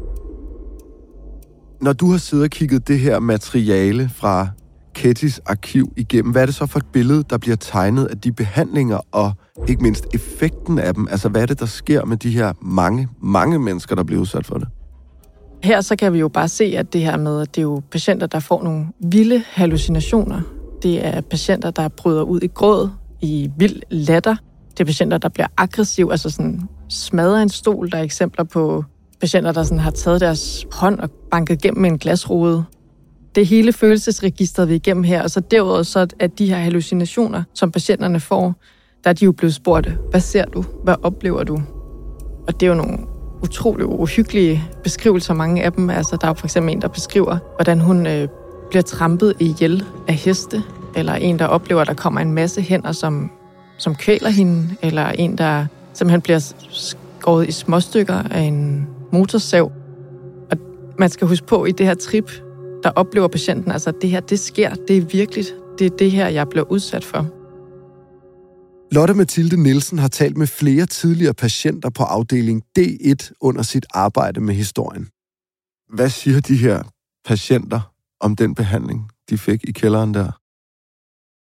Når 1.82 1.92
du 1.92 2.10
har 2.10 2.18
siddet 2.18 2.44
og 2.44 2.50
kigget 2.50 2.88
det 2.88 2.98
her 2.98 3.18
materiale 3.18 4.08
fra 4.08 4.48
Kettys 4.94 5.40
arkiv 5.46 5.92
igennem, 5.96 6.32
hvad 6.32 6.42
er 6.42 6.46
det 6.46 6.54
så 6.54 6.66
for 6.66 6.78
et 6.78 6.86
billede, 6.86 7.24
der 7.30 7.38
bliver 7.38 7.56
tegnet 7.56 8.04
af 8.04 8.18
de 8.18 8.32
behandlinger, 8.32 9.00
og 9.12 9.32
ikke 9.68 9.82
mindst 9.82 10.06
effekten 10.14 10.78
af 10.78 10.94
dem? 10.94 11.08
Altså, 11.10 11.28
hvad 11.28 11.42
er 11.42 11.46
det, 11.46 11.60
der 11.60 11.66
sker 11.66 12.04
med 12.04 12.16
de 12.16 12.30
her 12.30 12.52
mange, 12.62 13.08
mange 13.22 13.58
mennesker, 13.58 13.94
der 13.94 14.02
bliver 14.02 14.20
udsat 14.20 14.46
for 14.46 14.58
det? 14.58 14.68
Her 15.62 15.80
så 15.80 15.96
kan 15.96 16.12
vi 16.12 16.18
jo 16.18 16.28
bare 16.28 16.48
se, 16.48 16.64
at 16.64 16.92
det 16.92 17.00
her 17.00 17.16
med, 17.16 17.40
at 17.40 17.54
det 17.54 17.60
er 17.60 17.62
jo 17.62 17.82
patienter, 17.90 18.26
der 18.26 18.40
får 18.40 18.62
nogle 18.62 18.86
vilde 19.04 19.42
hallucinationer. 19.46 20.40
Det 20.82 21.06
er 21.06 21.20
patienter, 21.20 21.70
der 21.70 21.88
bryder 21.88 22.22
ud 22.22 22.40
i 22.40 22.46
gråd, 22.46 22.90
i 23.20 23.50
vild 23.58 23.82
latter. 23.90 24.36
Det 24.70 24.80
er 24.80 24.84
patienter, 24.84 25.18
der 25.18 25.28
bliver 25.28 25.46
aggressiv, 25.56 26.08
altså 26.10 26.30
sådan 26.30 26.60
smadrer 26.88 27.42
en 27.42 27.48
stol. 27.48 27.90
Der 27.90 27.98
er 27.98 28.02
eksempler 28.02 28.44
på 28.44 28.84
patienter, 29.20 29.52
der 29.52 29.62
sådan 29.62 29.78
har 29.78 29.90
taget 29.90 30.20
deres 30.20 30.66
hånd 30.72 31.00
og 31.00 31.10
banket 31.10 31.62
gennem 31.62 31.84
en 31.84 31.98
glasrude. 31.98 32.64
Det 33.34 33.46
hele 33.46 33.72
følelsesregisteret, 33.72 34.68
vi 34.68 34.74
er 34.74 34.76
igennem 34.76 35.04
her, 35.04 35.22
og 35.22 35.30
så 35.30 35.40
derudover 35.40 35.82
så, 35.82 36.06
at 36.18 36.38
de 36.38 36.46
her 36.46 36.56
hallucinationer, 36.56 37.42
som 37.54 37.72
patienterne 37.72 38.20
får, 38.20 38.54
der 39.04 39.10
er 39.10 39.14
de 39.14 39.24
jo 39.24 39.32
blevet 39.32 39.54
spurgt, 39.54 39.90
hvad 40.10 40.20
ser 40.20 40.44
du? 40.44 40.64
Hvad 40.84 40.94
oplever 41.02 41.44
du? 41.44 41.62
Og 42.48 42.60
det 42.60 42.66
er 42.66 42.70
jo 42.70 42.74
nogle 42.74 42.98
utrolig 43.42 43.86
uhyggelige 43.86 44.64
beskrivelser, 44.82 45.34
mange 45.34 45.62
af 45.62 45.72
dem. 45.72 45.90
Altså, 45.90 46.16
der 46.20 46.26
er 46.26 46.30
jo 46.30 46.34
for 46.34 46.46
eksempel 46.46 46.74
en, 46.74 46.82
der 46.82 46.88
beskriver, 46.88 47.38
hvordan 47.56 47.80
hun 47.80 48.06
øh, 48.06 48.28
bliver 48.70 48.82
trampet 48.82 49.34
ihjel 49.40 49.84
af 50.08 50.14
heste, 50.14 50.62
eller 50.96 51.14
en, 51.14 51.38
der 51.38 51.46
oplever, 51.46 51.80
at 51.80 51.86
der 51.86 51.94
kommer 51.94 52.20
en 52.20 52.32
masse 52.32 52.62
hænder, 52.62 52.92
som, 52.92 53.30
som 53.78 53.94
kvæler 53.94 54.30
hende, 54.30 54.68
eller 54.82 55.08
en, 55.08 55.38
der 55.38 55.66
simpelthen 55.92 56.20
bliver 56.20 56.52
skåret 56.70 57.48
i 57.48 57.52
småstykker 57.52 58.22
af 58.30 58.40
en 58.40 58.86
motorsav. 59.12 59.72
Og 60.50 60.58
man 60.98 61.10
skal 61.10 61.26
huske 61.26 61.46
på, 61.46 61.64
i 61.64 61.72
det 61.72 61.86
her 61.86 61.94
trip, 61.94 62.30
der 62.82 62.90
oplever 62.90 63.28
patienten, 63.28 63.72
altså 63.72 63.90
at 63.90 63.96
det 64.02 64.10
her, 64.10 64.20
det 64.20 64.38
sker, 64.38 64.74
det 64.74 64.96
er 64.96 65.00
virkeligt, 65.00 65.54
det 65.78 65.86
er 65.86 65.96
det 65.96 66.10
her, 66.10 66.28
jeg 66.28 66.48
bliver 66.48 66.72
udsat 66.72 67.04
for. 67.04 67.30
Lotte 68.92 69.14
Mathilde 69.14 69.62
Nielsen 69.62 69.98
har 69.98 70.08
talt 70.08 70.36
med 70.36 70.46
flere 70.46 70.86
tidligere 70.86 71.34
patienter 71.34 71.90
på 71.90 72.02
afdeling 72.02 72.62
D1 72.78 73.30
under 73.40 73.62
sit 73.62 73.86
arbejde 73.94 74.40
med 74.40 74.54
historien. 74.54 75.08
Hvad 75.94 76.10
siger 76.10 76.40
de 76.40 76.56
her 76.56 76.82
patienter 77.24 77.92
om 78.20 78.36
den 78.36 78.54
behandling, 78.54 79.10
de 79.30 79.38
fik 79.38 79.64
i 79.64 79.72
kælderen 79.72 80.14
der? 80.14 80.40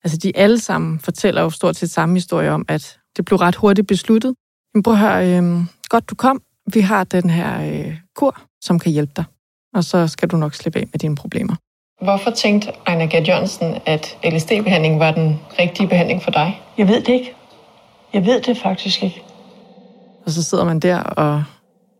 Altså, 0.03 0.17
de 0.17 0.37
alle 0.37 0.59
sammen 0.59 0.99
fortæller 0.99 1.41
jo 1.41 1.49
stort 1.49 1.75
set 1.75 1.89
samme 1.89 2.15
historie 2.15 2.51
om, 2.51 2.65
at 2.67 2.99
det 3.17 3.25
blev 3.25 3.37
ret 3.37 3.55
hurtigt 3.55 3.87
besluttet. 3.87 4.35
Men 4.73 4.83
prøv 4.83 4.93
at 4.93 4.99
høre, 4.99 5.37
øh, 5.37 5.65
godt 5.89 6.09
du 6.09 6.15
kom. 6.15 6.41
Vi 6.73 6.79
har 6.79 7.03
den 7.03 7.29
her 7.29 7.61
øh, 7.61 7.97
kur, 8.15 8.41
som 8.61 8.79
kan 8.79 8.91
hjælpe 8.91 9.11
dig. 9.15 9.25
Og 9.75 9.83
så 9.83 10.07
skal 10.07 10.29
du 10.29 10.37
nok 10.37 10.53
slippe 10.53 10.79
af 10.79 10.85
med 10.93 10.99
dine 10.99 11.15
problemer. 11.15 11.55
Hvorfor 12.01 12.31
tænkte 12.31 12.71
Ejner 12.87 13.07
Gert 13.07 13.27
Jørgensen, 13.27 13.75
at 13.85 14.17
LSD-behandling 14.23 14.99
var 14.99 15.11
den 15.11 15.39
rigtige 15.59 15.87
behandling 15.87 16.23
for 16.23 16.31
dig? 16.31 16.61
Jeg 16.77 16.87
ved 16.87 17.01
det 17.01 17.09
ikke. 17.09 17.33
Jeg 18.13 18.25
ved 18.25 18.41
det 18.41 18.57
faktisk 18.57 19.03
ikke. 19.03 19.21
Og 20.25 20.31
så 20.31 20.43
sidder 20.43 20.65
man 20.65 20.79
der 20.79 20.99
og 20.99 21.43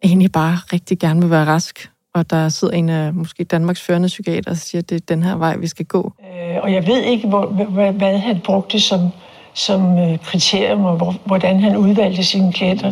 egentlig 0.04 0.32
bare 0.32 0.58
rigtig 0.74 1.00
gerne 1.00 1.22
vil 1.22 1.30
være 1.30 1.46
rask. 1.46 1.90
Og 2.14 2.30
der 2.30 2.50
sidder 2.50 2.74
en 2.74 2.90
af 2.90 3.14
måske 3.14 3.44
Danmarks 3.44 3.82
førende 3.82 4.08
psykiater 4.08 4.52
og 4.52 4.58
siger, 4.58 4.82
at 4.82 4.90
det 4.90 4.96
er 4.96 5.16
den 5.16 5.24
her 5.24 5.36
vej, 5.36 5.58
vi 5.58 5.68
skal 5.68 5.86
gå. 5.86 6.14
Øh, 6.20 6.58
og 6.64 6.74
jeg 6.74 6.88
ved 6.88 7.04
ikke, 7.04 7.28
hvor, 7.28 7.46
hvad, 7.46 7.92
hvad 7.92 8.18
han 8.18 8.40
brugte 8.44 8.80
som, 8.80 9.10
som 9.54 10.00
øh, 10.00 10.18
kriterium, 10.20 10.86
og 10.86 10.98
hvor, 10.98 11.16
hvordan 11.26 11.60
han 11.60 11.78
udvalgte 11.78 12.24
sine 12.24 12.54
klienter. 12.54 12.92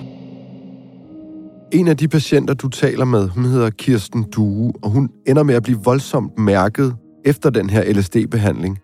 En 1.71 1.87
af 1.87 1.97
de 1.97 2.07
patienter, 2.07 2.53
du 2.53 2.69
taler 2.69 3.05
med, 3.05 3.27
hun 3.27 3.45
hedder 3.45 3.69
Kirsten 3.69 4.23
Due, 4.23 4.73
og 4.83 4.89
hun 4.89 5.09
ender 5.27 5.43
med 5.43 5.55
at 5.55 5.63
blive 5.63 5.79
voldsomt 5.83 6.39
mærket 6.39 6.95
efter 7.25 7.49
den 7.49 7.69
her 7.69 7.93
LSD-behandling. 7.93 8.79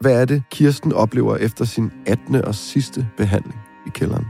Hvad 0.00 0.20
er 0.20 0.24
det, 0.24 0.42
Kirsten 0.50 0.92
oplever 0.92 1.36
efter 1.36 1.64
sin 1.64 1.90
18. 2.06 2.34
og 2.34 2.54
sidste 2.54 3.06
behandling 3.16 3.58
i 3.86 3.90
kælderen? 3.94 4.24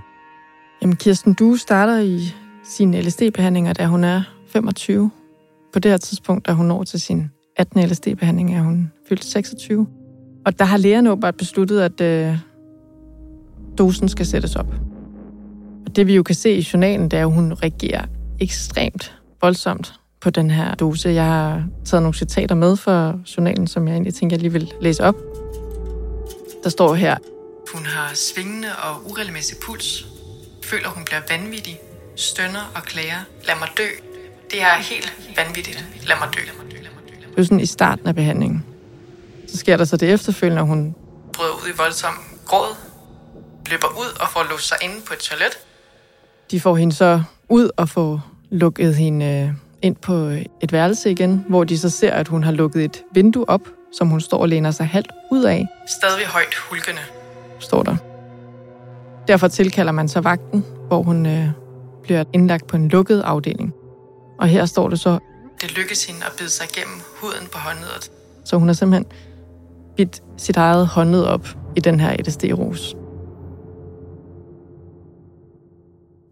Jamen, 0.82 0.96
Kirsten 0.96 1.34
Due 1.34 1.58
starter 1.58 1.98
i 1.98 2.34
sine 2.64 3.02
LSD-behandlinger, 3.02 3.72
da 3.72 3.86
hun 3.86 4.04
er 4.04 4.22
25. 4.48 5.10
På 5.72 5.78
det 5.78 5.90
her 5.90 5.98
tidspunkt, 5.98 6.46
da 6.46 6.52
hun 6.52 6.66
når 6.66 6.84
til 6.84 7.00
sin 7.00 7.30
18. 7.56 7.88
LSD-behandling, 7.88 8.54
er 8.54 8.62
hun 8.62 8.92
fyldt 9.08 9.24
26. 9.24 9.86
Og 10.46 10.58
der 10.58 10.64
har 10.64 10.76
lægerne 10.76 11.10
åbenbart 11.10 11.36
besluttet, 11.36 11.80
at 11.80 12.00
øh, 12.00 12.38
dosen 13.78 14.08
skal 14.08 14.26
sættes 14.26 14.56
op. 14.56 14.74
Det 15.96 16.06
vi 16.06 16.14
jo 16.14 16.22
kan 16.22 16.34
se 16.34 16.50
i 16.50 16.68
journalen, 16.72 17.10
det 17.10 17.18
er, 17.18 17.26
at 17.26 17.32
hun 17.32 17.52
reagerer 17.52 18.04
ekstremt 18.40 19.14
voldsomt 19.40 19.94
på 20.20 20.30
den 20.30 20.50
her 20.50 20.74
dose. 20.74 21.08
Jeg 21.08 21.24
har 21.24 21.64
taget 21.84 22.02
nogle 22.02 22.14
citater 22.14 22.54
med 22.54 22.76
for 22.76 23.20
journalen, 23.36 23.66
som 23.66 23.88
jeg 23.88 23.94
egentlig 23.94 24.14
tænker, 24.14 24.36
jeg 24.36 24.42
lige 24.42 24.52
vil 24.52 24.72
læse 24.80 25.04
op. 25.04 25.14
Der 26.64 26.70
står 26.70 26.94
her, 26.94 27.16
hun 27.74 27.86
har 27.86 28.14
svingende 28.14 28.68
og 28.68 29.10
uregelmæssig 29.10 29.56
puls, 29.66 30.06
føler 30.64 30.88
hun 30.88 31.04
bliver 31.04 31.20
vanvittig, 31.30 31.78
stønner 32.16 32.72
og 32.74 32.82
klager, 32.82 33.20
lad 33.46 33.54
mig 33.58 33.68
dø. 33.78 33.88
Det 34.50 34.62
er 34.62 34.76
helt 34.76 35.12
vanvittigt, 35.36 35.84
lad 36.06 36.16
mig 36.20 36.28
dø. 36.34 36.40
Det 37.30 37.38
er 37.38 37.42
sådan 37.42 37.60
i 37.60 37.66
starten 37.66 38.06
af 38.06 38.14
behandlingen. 38.14 38.64
Så 39.48 39.56
sker 39.56 39.76
der 39.76 39.84
så 39.84 39.96
det 39.96 40.12
efterfølgende, 40.12 40.56
når 40.56 40.66
hun 40.66 40.94
bryder 41.32 41.52
ud 41.52 41.68
i 41.74 41.76
voldsom 41.76 42.14
gråd, 42.44 42.76
løber 43.70 43.88
ud 43.88 44.20
og 44.20 44.28
får 44.28 44.46
låst 44.50 44.68
sig 44.68 44.76
inde 44.82 44.96
på 45.06 45.12
et 45.12 45.18
toilet. 45.18 45.58
De 46.50 46.60
får 46.60 46.76
hende 46.76 46.94
så 46.94 47.22
ud 47.48 47.70
og 47.76 47.88
får 47.88 48.26
lukket 48.50 48.94
hende 48.94 49.26
øh, 49.26 49.50
ind 49.82 49.96
på 49.96 50.14
et 50.60 50.72
værelse 50.72 51.10
igen, 51.10 51.44
hvor 51.48 51.64
de 51.64 51.78
så 51.78 51.90
ser, 51.90 52.10
at 52.10 52.28
hun 52.28 52.44
har 52.44 52.52
lukket 52.52 52.84
et 52.84 53.02
vindue 53.14 53.48
op, 53.48 53.60
som 53.92 54.08
hun 54.08 54.20
står 54.20 54.38
og 54.38 54.48
læner 54.48 54.70
sig 54.70 54.86
halvt 54.86 55.10
ud 55.32 55.44
af. 55.44 55.66
Stadig 55.88 56.26
højt 56.26 56.54
hulkende, 56.70 57.00
står 57.58 57.82
der. 57.82 57.96
Derfor 59.28 59.48
tilkalder 59.48 59.92
man 59.92 60.08
så 60.08 60.20
vagten, 60.20 60.64
hvor 60.88 61.02
hun 61.02 61.26
øh, 61.26 61.48
bliver 62.02 62.24
indlagt 62.32 62.66
på 62.66 62.76
en 62.76 62.88
lukket 62.88 63.20
afdeling. 63.20 63.74
Og 64.38 64.48
her 64.48 64.66
står 64.66 64.88
det 64.88 65.00
så, 65.00 65.18
det 65.60 65.76
lykkes 65.76 66.06
hende 66.06 66.20
at 66.26 66.32
bide 66.38 66.50
sig 66.50 66.66
igennem 66.70 67.00
huden 67.20 67.48
på 67.52 67.58
håndledet. 67.58 68.10
Så 68.44 68.56
hun 68.56 68.68
har 68.68 68.74
simpelthen 68.74 69.06
bidt 69.96 70.22
sit 70.36 70.56
eget 70.56 70.86
håndled 70.86 71.24
op 71.24 71.48
i 71.76 71.80
den 71.80 72.00
her 72.00 72.16
LSD-rus. 72.16 72.96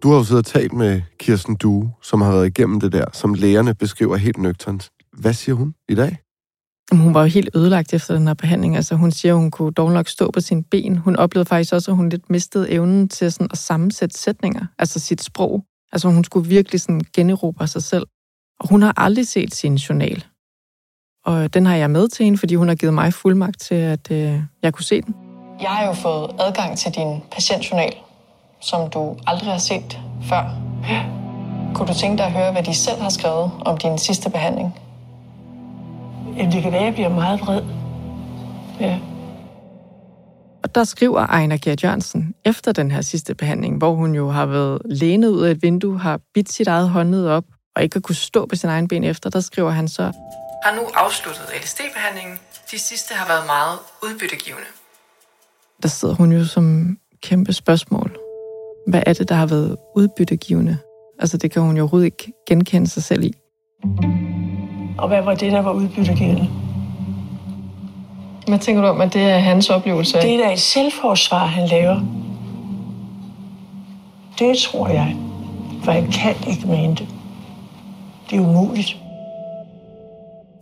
Du 0.05 0.11
har 0.11 0.17
jo 0.19 0.25
siddet 0.25 0.47
og 0.47 0.53
talt 0.53 0.73
med 0.73 1.03
Kirsten 1.19 1.57
Due, 1.57 1.93
som 2.03 2.21
har 2.21 2.33
været 2.33 2.47
igennem 2.47 2.81
det 2.81 2.93
der, 2.93 3.05
som 3.13 3.35
lægerne 3.35 3.75
beskriver 3.75 4.17
helt 4.17 4.39
nøgternt. 4.39 4.91
Hvad 5.13 5.33
siger 5.33 5.55
hun 5.55 5.75
i 5.89 5.95
dag? 5.95 6.19
Hun 6.93 7.15
var 7.15 7.21
jo 7.21 7.27
helt 7.27 7.51
ødelagt 7.55 7.95
efter 7.95 8.15
den 8.15 8.27
her 8.27 8.35
behandling. 8.35 8.77
Altså, 8.77 8.95
hun 8.95 9.11
siger, 9.11 9.35
at 9.35 9.41
hun 9.41 9.51
kunne 9.51 9.73
dog 9.73 9.93
nok 9.93 10.09
stå 10.09 10.31
på 10.31 10.41
sine 10.41 10.63
ben. 10.63 10.97
Hun 10.97 11.17
oplevede 11.17 11.49
faktisk 11.49 11.73
også, 11.73 11.91
at 11.91 11.97
hun 11.97 12.09
lidt 12.09 12.31
mistede 12.31 12.71
evnen 12.71 13.09
til 13.09 13.33
sådan 13.33 13.49
at 13.51 13.59
sammensætte 13.59 14.19
sætninger, 14.19 14.67
altså 14.79 15.01
sit 15.01 15.23
sprog. 15.23 15.65
Altså, 15.93 16.09
hun 16.09 16.25
skulle 16.25 16.49
virkelig 16.49 16.81
sådan 16.81 17.03
generobre 17.15 17.67
sig 17.67 17.83
selv. 17.83 18.07
Og 18.61 18.69
hun 18.69 18.83
har 18.83 18.95
aldrig 18.97 19.29
set 19.29 19.55
sin 19.55 19.75
journal. 19.75 20.25
Og 21.25 21.55
den 21.55 21.67
har 21.67 21.77
jeg 21.77 21.91
med 21.91 22.09
til 22.09 22.25
hende, 22.25 22.39
fordi 22.39 22.55
hun 22.55 22.69
har 22.69 22.75
givet 22.75 22.95
mig 22.95 23.15
fuldmagt 23.15 23.61
til, 23.61 23.75
at 23.75 24.11
øh, 24.11 24.41
jeg 24.63 24.75
kunne 24.75 24.85
se 24.85 25.03
den. 25.03 25.15
Jeg 25.61 25.71
har 25.71 25.87
jo 25.87 25.93
fået 25.93 26.31
adgang 26.41 26.79
til 26.79 26.93
din 26.95 27.21
patientjournal, 27.33 27.95
som 28.65 28.91
du 28.91 29.17
aldrig 29.27 29.51
har 29.51 29.59
set 29.59 29.99
før. 30.29 30.51
Kunne 31.75 31.89
du 31.89 31.95
tænke 31.95 32.19
dig 32.19 32.27
at 32.27 32.33
høre, 32.33 32.53
hvad 32.53 32.63
de 32.63 32.75
selv 32.75 33.01
har 33.01 33.09
skrevet 33.09 33.51
om 33.61 33.79
din 33.79 33.99
sidste 33.99 34.31
behandling? 34.31 34.81
Jamen, 36.37 36.53
det 36.53 36.63
kan 36.63 36.73
være, 36.73 36.81
at 36.81 36.87
jeg 36.87 36.95
bliver 36.95 37.09
meget 37.09 37.41
vred. 37.41 37.63
Ja. 38.81 38.99
Og 40.63 40.75
der 40.75 40.85
skriver 40.85 41.27
Ejner 41.27 41.57
Gert 41.63 41.85
Jørgensen 41.85 42.35
efter 42.45 42.73
den 42.73 42.91
her 42.91 43.01
sidste 43.01 43.35
behandling, 43.35 43.79
hvor 43.79 43.95
hun 43.95 44.15
jo 44.15 44.31
har 44.31 44.47
været 44.47 44.83
lænet 44.85 45.29
ud 45.29 45.43
af 45.43 45.51
et 45.51 45.63
vindue, 45.63 46.01
har 46.01 46.21
bidt 46.35 46.53
sit 46.53 46.69
eget 46.69 46.89
håndled 46.89 47.27
op, 47.29 47.45
og 47.77 47.83
ikke 47.83 47.97
har 47.97 48.01
kunne 48.01 48.15
stå 48.15 48.47
på 48.47 48.57
sin 48.57 48.69
egen 48.69 48.89
ben 48.89 49.05
efter, 49.05 49.31
der 49.31 49.41
skriver 49.41 49.71
han 49.71 49.89
så, 49.89 50.13
har 50.65 50.75
nu 50.75 50.83
afsluttet 50.95 51.45
LSD-behandlingen. 51.63 52.39
De 52.71 52.79
sidste 52.79 53.15
har 53.15 53.29
været 53.29 53.47
meget 53.47 53.79
udbyttegivende. 54.03 54.67
Der 55.83 55.89
sidder 55.89 56.15
hun 56.15 56.33
jo 56.33 56.45
som 56.45 56.99
kæmpe 57.23 57.53
spørgsmål. 57.53 58.19
Hvad 58.87 59.03
er 59.07 59.13
det, 59.13 59.29
der 59.29 59.35
har 59.35 59.47
været 59.47 59.77
udbyttegivende? 59.97 60.79
Altså, 61.19 61.37
det 61.37 61.51
kan 61.51 61.63
hun 61.63 61.77
jo 61.77 61.83
overhovedet 61.83 62.05
ikke 62.05 62.33
genkende 62.49 62.87
sig 62.87 63.03
selv 63.03 63.25
i. 63.25 63.33
Og 64.99 65.09
hvad 65.09 65.23
var 65.23 65.35
det, 65.35 65.53
der 65.53 65.63
var 65.63 65.73
udbyttegivende? 65.73 66.49
Hvad 68.49 68.59
tænker 68.59 68.83
du 68.83 68.89
om, 68.89 69.01
at 69.01 69.13
det 69.13 69.23
er 69.23 69.39
hans 69.39 69.71
oplevelse? 69.71 70.19
Det 70.23 70.35
er 70.35 70.47
da 70.47 70.53
et 70.53 70.61
selvforsvar, 70.61 71.47
han 71.47 71.69
laver. 71.69 72.01
Det 74.39 74.59
tror 74.59 74.89
jeg. 74.89 75.17
For 75.85 75.93
jeg 75.93 76.09
kan 76.13 76.35
ikke 76.51 76.67
mene 76.67 76.95
det. 76.95 77.09
Det 78.31 78.37
er 78.37 78.41
umuligt. 78.41 78.97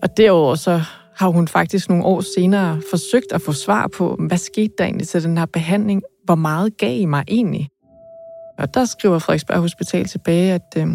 Og 0.03 0.17
derudover 0.17 0.55
så 0.55 0.81
har 1.17 1.29
hun 1.29 1.49
faktisk 1.49 1.89
nogle 1.89 2.05
år 2.05 2.21
senere 2.37 2.81
forsøgt 2.91 3.33
at 3.33 3.43
få 3.43 3.53
svar 3.53 3.91
på, 3.97 4.17
hvad 4.29 4.39
skete 4.39 4.73
der 4.79 4.85
egentlig 4.85 5.09
til 5.09 5.23
den 5.23 5.39
her 5.39 5.47
behandling? 5.47 6.03
Hvor 6.25 6.35
meget 6.35 6.77
gav 6.77 7.01
I 7.01 7.05
mig 7.05 7.25
egentlig? 7.29 7.69
Og 8.59 8.75
der 8.75 8.85
skriver 8.85 9.19
Frederiksberg 9.19 9.59
Hospital 9.59 10.05
tilbage, 10.05 10.53
at 10.53 10.75
øh, 10.77 10.87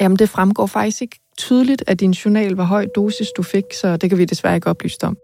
jamen 0.00 0.18
det 0.18 0.28
fremgår 0.28 0.66
faktisk 0.66 1.02
ikke 1.02 1.20
tydeligt, 1.38 1.84
at 1.86 2.00
din 2.00 2.10
journal 2.10 2.52
var 2.52 2.64
høj 2.64 2.86
dosis, 2.94 3.28
du 3.36 3.42
fik, 3.42 3.64
så 3.80 3.96
det 3.96 4.10
kan 4.10 4.18
vi 4.18 4.24
desværre 4.24 4.54
ikke 4.54 4.70
oplyse 4.70 4.98
om. 5.02 5.16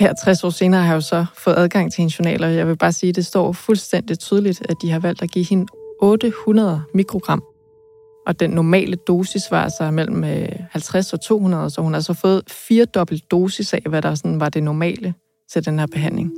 Her 0.00 0.12
60 0.24 0.44
år 0.44 0.50
senere 0.50 0.80
har 0.80 0.88
jeg 0.88 0.94
jo 0.94 1.00
så 1.00 1.26
fået 1.38 1.54
adgang 1.56 1.92
til 1.92 1.98
hendes 1.98 2.18
journal, 2.18 2.44
og 2.44 2.54
jeg 2.54 2.68
vil 2.68 2.76
bare 2.76 2.92
sige, 2.92 3.10
at 3.10 3.16
det 3.16 3.26
står 3.26 3.52
fuldstændig 3.52 4.18
tydeligt, 4.18 4.62
at 4.68 4.76
de 4.82 4.90
har 4.90 4.98
valgt 4.98 5.22
at 5.22 5.30
give 5.30 5.44
hende 5.44 5.66
800 6.00 6.82
mikrogram 6.94 7.42
og 8.28 8.40
den 8.40 8.50
normale 8.50 8.96
dosis 8.96 9.50
var 9.50 9.64
altså 9.64 9.90
mellem 9.90 10.24
øh, 10.24 10.48
50 10.70 11.12
og 11.12 11.20
200, 11.20 11.70
så 11.70 11.80
hun 11.80 11.92
har 11.94 12.00
så 12.00 12.14
fået 12.14 12.42
fire 12.48 12.84
dobbelt 12.84 13.30
dosis 13.30 13.74
af, 13.74 13.82
hvad 13.88 14.02
der 14.02 14.14
sådan 14.14 14.40
var 14.40 14.48
det 14.48 14.62
normale 14.62 15.14
til 15.52 15.66
den 15.66 15.78
her 15.78 15.86
behandling. 15.86 16.32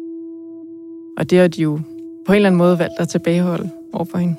Og 1.19 1.31
det 1.31 1.39
har 1.39 1.49
de 1.49 1.63
jo 1.63 1.81
på 2.27 2.33
en 2.33 2.37
eller 2.37 2.49
anden 2.49 2.59
måde 2.59 2.79
valgt 2.79 3.01
at 3.01 3.09
tilbageholde 3.09 3.71
overfor 3.93 4.19
hende. 4.19 4.37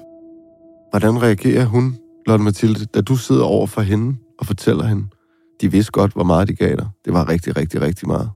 Hvordan 0.90 1.22
reagerer 1.22 1.66
hun, 1.66 1.98
Lotte 2.28 2.44
Mathilde, 2.44 2.86
da 2.86 3.02
du 3.02 3.16
sidder 3.16 3.44
over 3.44 3.68
for 3.68 3.82
hende 3.82 4.18
og 4.40 4.46
fortæller 4.46 4.86
hende, 4.86 5.08
de 5.62 5.72
vidste 5.72 5.92
godt, 5.92 6.14
hvor 6.14 6.24
meget 6.24 6.48
de 6.48 6.56
gav 6.56 6.76
dig. 6.76 6.90
Det 7.06 7.14
var 7.14 7.30
rigtig, 7.30 7.58
rigtig, 7.58 7.82
rigtig 7.82 8.08
meget. 8.08 8.30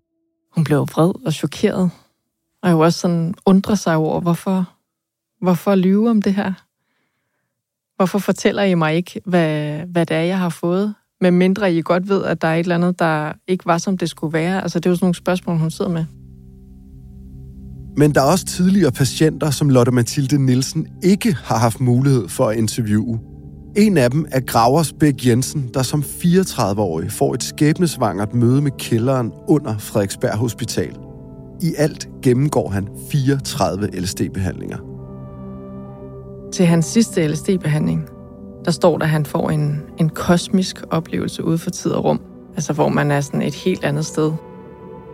Hun 0.56 0.64
blev 0.64 0.80
vred 0.80 1.26
og 1.26 1.34
chokeret. 1.34 1.92
Og 2.64 2.70
jeg 2.70 2.78
også 2.78 3.00
sådan 3.00 3.34
undrer 3.46 3.76
sig 3.76 3.96
over, 3.96 4.22
hvorfor, 4.22 4.70
hvorfor 5.42 5.76
lyve 5.76 6.10
om 6.10 6.22
det 6.22 6.34
her? 6.34 6.54
Hvorfor 7.96 8.20
fortæller 8.20 8.64
I 8.64 8.74
mig 8.74 8.96
ikke, 8.96 9.22
hvad, 9.26 9.80
hvad 9.80 10.06
det 10.06 10.18
er, 10.18 10.22
jeg 10.22 10.40
har 10.40 10.50
fået? 10.50 10.96
Men 11.22 11.34
mindre 11.34 11.74
I 11.74 11.82
godt 11.82 12.10
ved, 12.10 12.24
at 12.24 12.42
der 12.42 12.48
er 12.48 12.56
et 12.56 12.60
eller 12.60 12.76
andet, 12.76 13.00
der 13.00 13.34
ikke 13.48 13.66
var, 13.66 13.78
som 13.78 13.98
det 13.98 14.10
skulle 14.10 14.34
være. 14.34 14.62
Altså, 14.62 14.80
det 14.80 14.86
er 14.86 14.90
jo 14.90 14.96
sådan 14.96 15.06
nogle 15.06 15.16
spørgsmål, 15.16 15.58
hun 15.58 15.72
sidder 15.72 15.92
med. 15.92 16.06
Men 17.98 18.16
der 18.16 18.22
er 18.22 18.26
også 18.26 18.46
tidligere 18.46 18.92
patienter, 18.92 19.50
som 19.50 19.70
Lotte 19.70 19.92
Mathilde 19.92 20.46
Nielsen 20.46 20.88
ikke 21.04 21.38
har 21.44 21.58
haft 21.58 21.80
mulighed 21.80 22.28
for 22.28 22.50
at 22.50 22.58
interviewe. 22.58 23.20
En 23.76 23.98
af 23.98 24.12
dem 24.12 24.26
er 24.32 24.40
Gravers 24.40 24.94
Bæk 24.94 25.28
Jensen, 25.28 25.70
der 25.74 25.84
som 25.84 26.04
34-årig 26.24 27.12
får 27.12 27.34
et 27.34 27.44
skæbnesvangert 27.44 28.34
møde 28.34 28.62
med 28.62 28.72
kælderen 28.80 29.32
under 29.48 29.78
Frederiksberg 29.78 30.38
Hospital. 30.38 30.96
I 31.62 31.74
alt 31.78 32.08
gennemgår 32.24 32.70
han 32.70 32.88
34 33.12 33.88
LSD-behandlinger. 33.88 34.78
Til 36.54 36.66
hans 36.66 36.86
sidste 36.86 37.28
LSD-behandling, 37.28 38.10
der 38.66 38.72
står 38.72 38.98
der, 38.98 39.06
at 39.06 39.10
han 39.10 39.26
får 39.26 39.50
en, 39.50 39.82
en 39.98 40.10
kosmisk 40.10 40.84
oplevelse 40.92 41.44
ude 41.44 41.58
for 41.58 41.70
tid 41.70 41.92
og 41.92 42.04
rum. 42.04 42.22
Altså, 42.56 42.74
hvor 42.74 42.90
man 42.90 43.12
er 43.12 43.22
sådan 43.22 43.42
et 43.42 43.56
helt 43.56 43.84
andet 43.84 44.06
sted. 44.06 44.32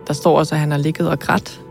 Der 0.06 0.12
står 0.12 0.38
også, 0.38 0.54
at 0.54 0.60
han 0.60 0.70
har 0.70 0.78
ligget 0.78 1.08
og 1.08 1.18
grædt. 1.18 1.62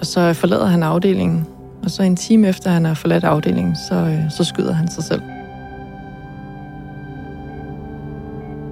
Og 0.00 0.06
så 0.06 0.32
forlader 0.32 0.66
han 0.66 0.82
afdelingen. 0.82 1.46
Og 1.82 1.90
så 1.90 2.02
en 2.02 2.16
time 2.16 2.48
efter, 2.48 2.70
han 2.70 2.84
har 2.84 2.94
forladt 2.94 3.24
afdelingen, 3.24 3.76
så, 3.88 3.94
øh, 3.94 4.30
så 4.30 4.44
skyder 4.44 4.72
han 4.72 4.88
sig 4.90 5.04
selv. 5.04 5.22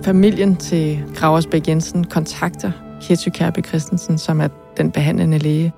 Familien 0.03 0.57
til 0.57 1.05
Graversbæk 1.15 1.69
Jensen 1.69 2.05
kontakter 2.05 2.71
Ketty 3.03 3.29
Kærbe 3.29 3.61
Christensen, 3.63 4.19
som 4.19 4.41
er 4.41 4.49
den 4.77 4.91
behandlende 4.91 5.39
læge. 5.39 5.73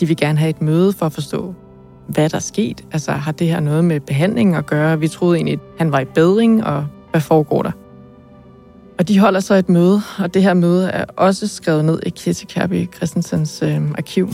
De 0.00 0.06
vil 0.06 0.16
gerne 0.16 0.38
have 0.38 0.50
et 0.50 0.62
møde 0.62 0.92
for 0.92 1.06
at 1.06 1.12
forstå, 1.12 1.54
hvad 2.06 2.28
der 2.28 2.36
er 2.36 2.40
sket. 2.40 2.84
Altså, 2.92 3.12
har 3.12 3.32
det 3.32 3.46
her 3.46 3.60
noget 3.60 3.84
med 3.84 4.00
behandlingen 4.00 4.54
at 4.54 4.66
gøre? 4.66 5.00
Vi 5.00 5.08
troede 5.08 5.36
egentlig, 5.36 5.54
at 5.54 5.60
han 5.78 5.92
var 5.92 6.00
i 6.00 6.04
bedring, 6.04 6.64
og 6.64 6.86
hvad 7.10 7.20
foregår 7.20 7.62
der? 7.62 7.72
Og 8.98 9.08
de 9.08 9.18
holder 9.18 9.40
så 9.40 9.54
et 9.54 9.68
møde, 9.68 10.02
og 10.18 10.34
det 10.34 10.42
her 10.42 10.54
møde 10.54 10.88
er 10.88 11.04
også 11.16 11.46
skrevet 11.46 11.84
ned 11.84 12.00
i 12.06 12.08
Kirti 12.10 12.44
Kærby 12.44 12.88
Christensens 12.94 13.62
øh, 13.62 13.80
arkiv, 13.98 14.28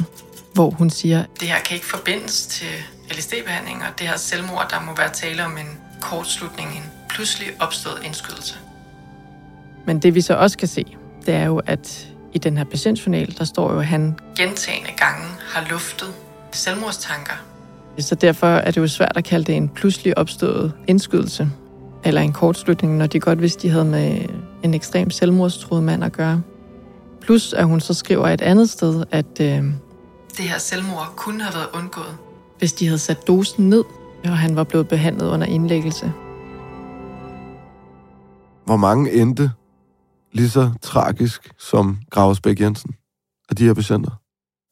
hvor 0.57 0.71
hun 0.71 0.91
siger, 0.91 1.25
det 1.41 1.49
her 1.49 1.61
kan 1.61 1.75
ikke 1.75 1.87
forbindes 1.87 2.47
til 2.47 2.67
LSD-behandling, 3.11 3.83
og 3.83 3.99
det 3.99 4.09
her 4.09 4.17
selvmord, 4.17 4.67
der 4.71 4.81
må 4.81 4.97
være 4.97 5.13
tale 5.13 5.45
om 5.45 5.53
en 5.53 5.71
kortslutning, 6.01 6.69
en 6.71 6.83
pludselig 7.09 7.49
opstået 7.61 7.99
indskydelse. 8.05 8.55
Men 9.87 9.99
det 9.99 10.15
vi 10.15 10.21
så 10.21 10.35
også 10.35 10.59
kan 10.59 10.69
se, 10.69 10.85
det 11.27 11.35
er 11.35 11.45
jo, 11.45 11.61
at 11.67 12.09
i 12.33 12.39
den 12.39 12.57
her 12.57 12.65
patientjournal, 12.65 13.35
der 13.39 13.45
står 13.45 13.73
jo, 13.73 13.79
at 13.79 13.87
han 13.87 14.19
gentagende 14.37 14.91
gange 14.97 15.27
har 15.55 15.67
luftet 15.71 16.09
selvmordstanker 16.53 17.45
så 17.99 18.15
derfor 18.15 18.47
er 18.47 18.71
det 18.71 18.77
jo 18.77 18.87
svært 18.87 19.13
at 19.17 19.25
kalde 19.25 19.45
det 19.45 19.57
en 19.57 19.69
pludselig 19.69 20.19
opstået 20.19 20.73
indskydelse 20.87 21.49
eller 22.05 22.21
en 22.21 22.33
kortslutning, 22.33 22.97
når 22.97 23.07
de 23.07 23.21
godt 23.21 23.43
vidste, 23.43 23.63
de 23.63 23.73
havde 23.73 23.85
med 23.85 24.21
en 24.63 24.75
ekstrem 24.75 25.11
selvmordstruet 25.11 25.83
mand 25.83 26.05
at 26.05 26.13
gøre. 26.13 26.43
Plus 27.21 27.53
at 27.53 27.65
hun 27.65 27.81
så 27.81 27.95
skriver 27.95 28.29
et 28.29 28.41
andet 28.41 28.71
sted, 28.71 29.05
at 29.11 29.41
øh, 29.41 29.65
det 30.37 30.49
her 30.49 30.59
selvmord 30.59 31.13
kunne 31.17 31.43
have 31.43 31.55
været 31.55 31.69
undgået. 31.75 32.17
Hvis 32.59 32.73
de 32.73 32.87
havde 32.87 32.99
sat 32.99 33.27
dosen 33.27 33.69
ned, 33.69 33.85
og 34.25 34.39
han 34.39 34.57
var 34.57 34.65
blevet 34.65 34.89
behandlet 34.89 35.29
under 35.29 35.47
indlæggelse. 35.47 36.13
Hvor 38.65 38.77
mange 38.77 39.13
endte 39.13 39.51
lige 40.33 40.51
så 40.51 40.71
tragisk 40.83 41.53
som 41.59 41.99
Gravesbæk 42.11 42.61
Jensen 42.61 42.95
af 43.49 43.57
de 43.57 43.65
her 43.65 43.75
patienter? 43.75 44.11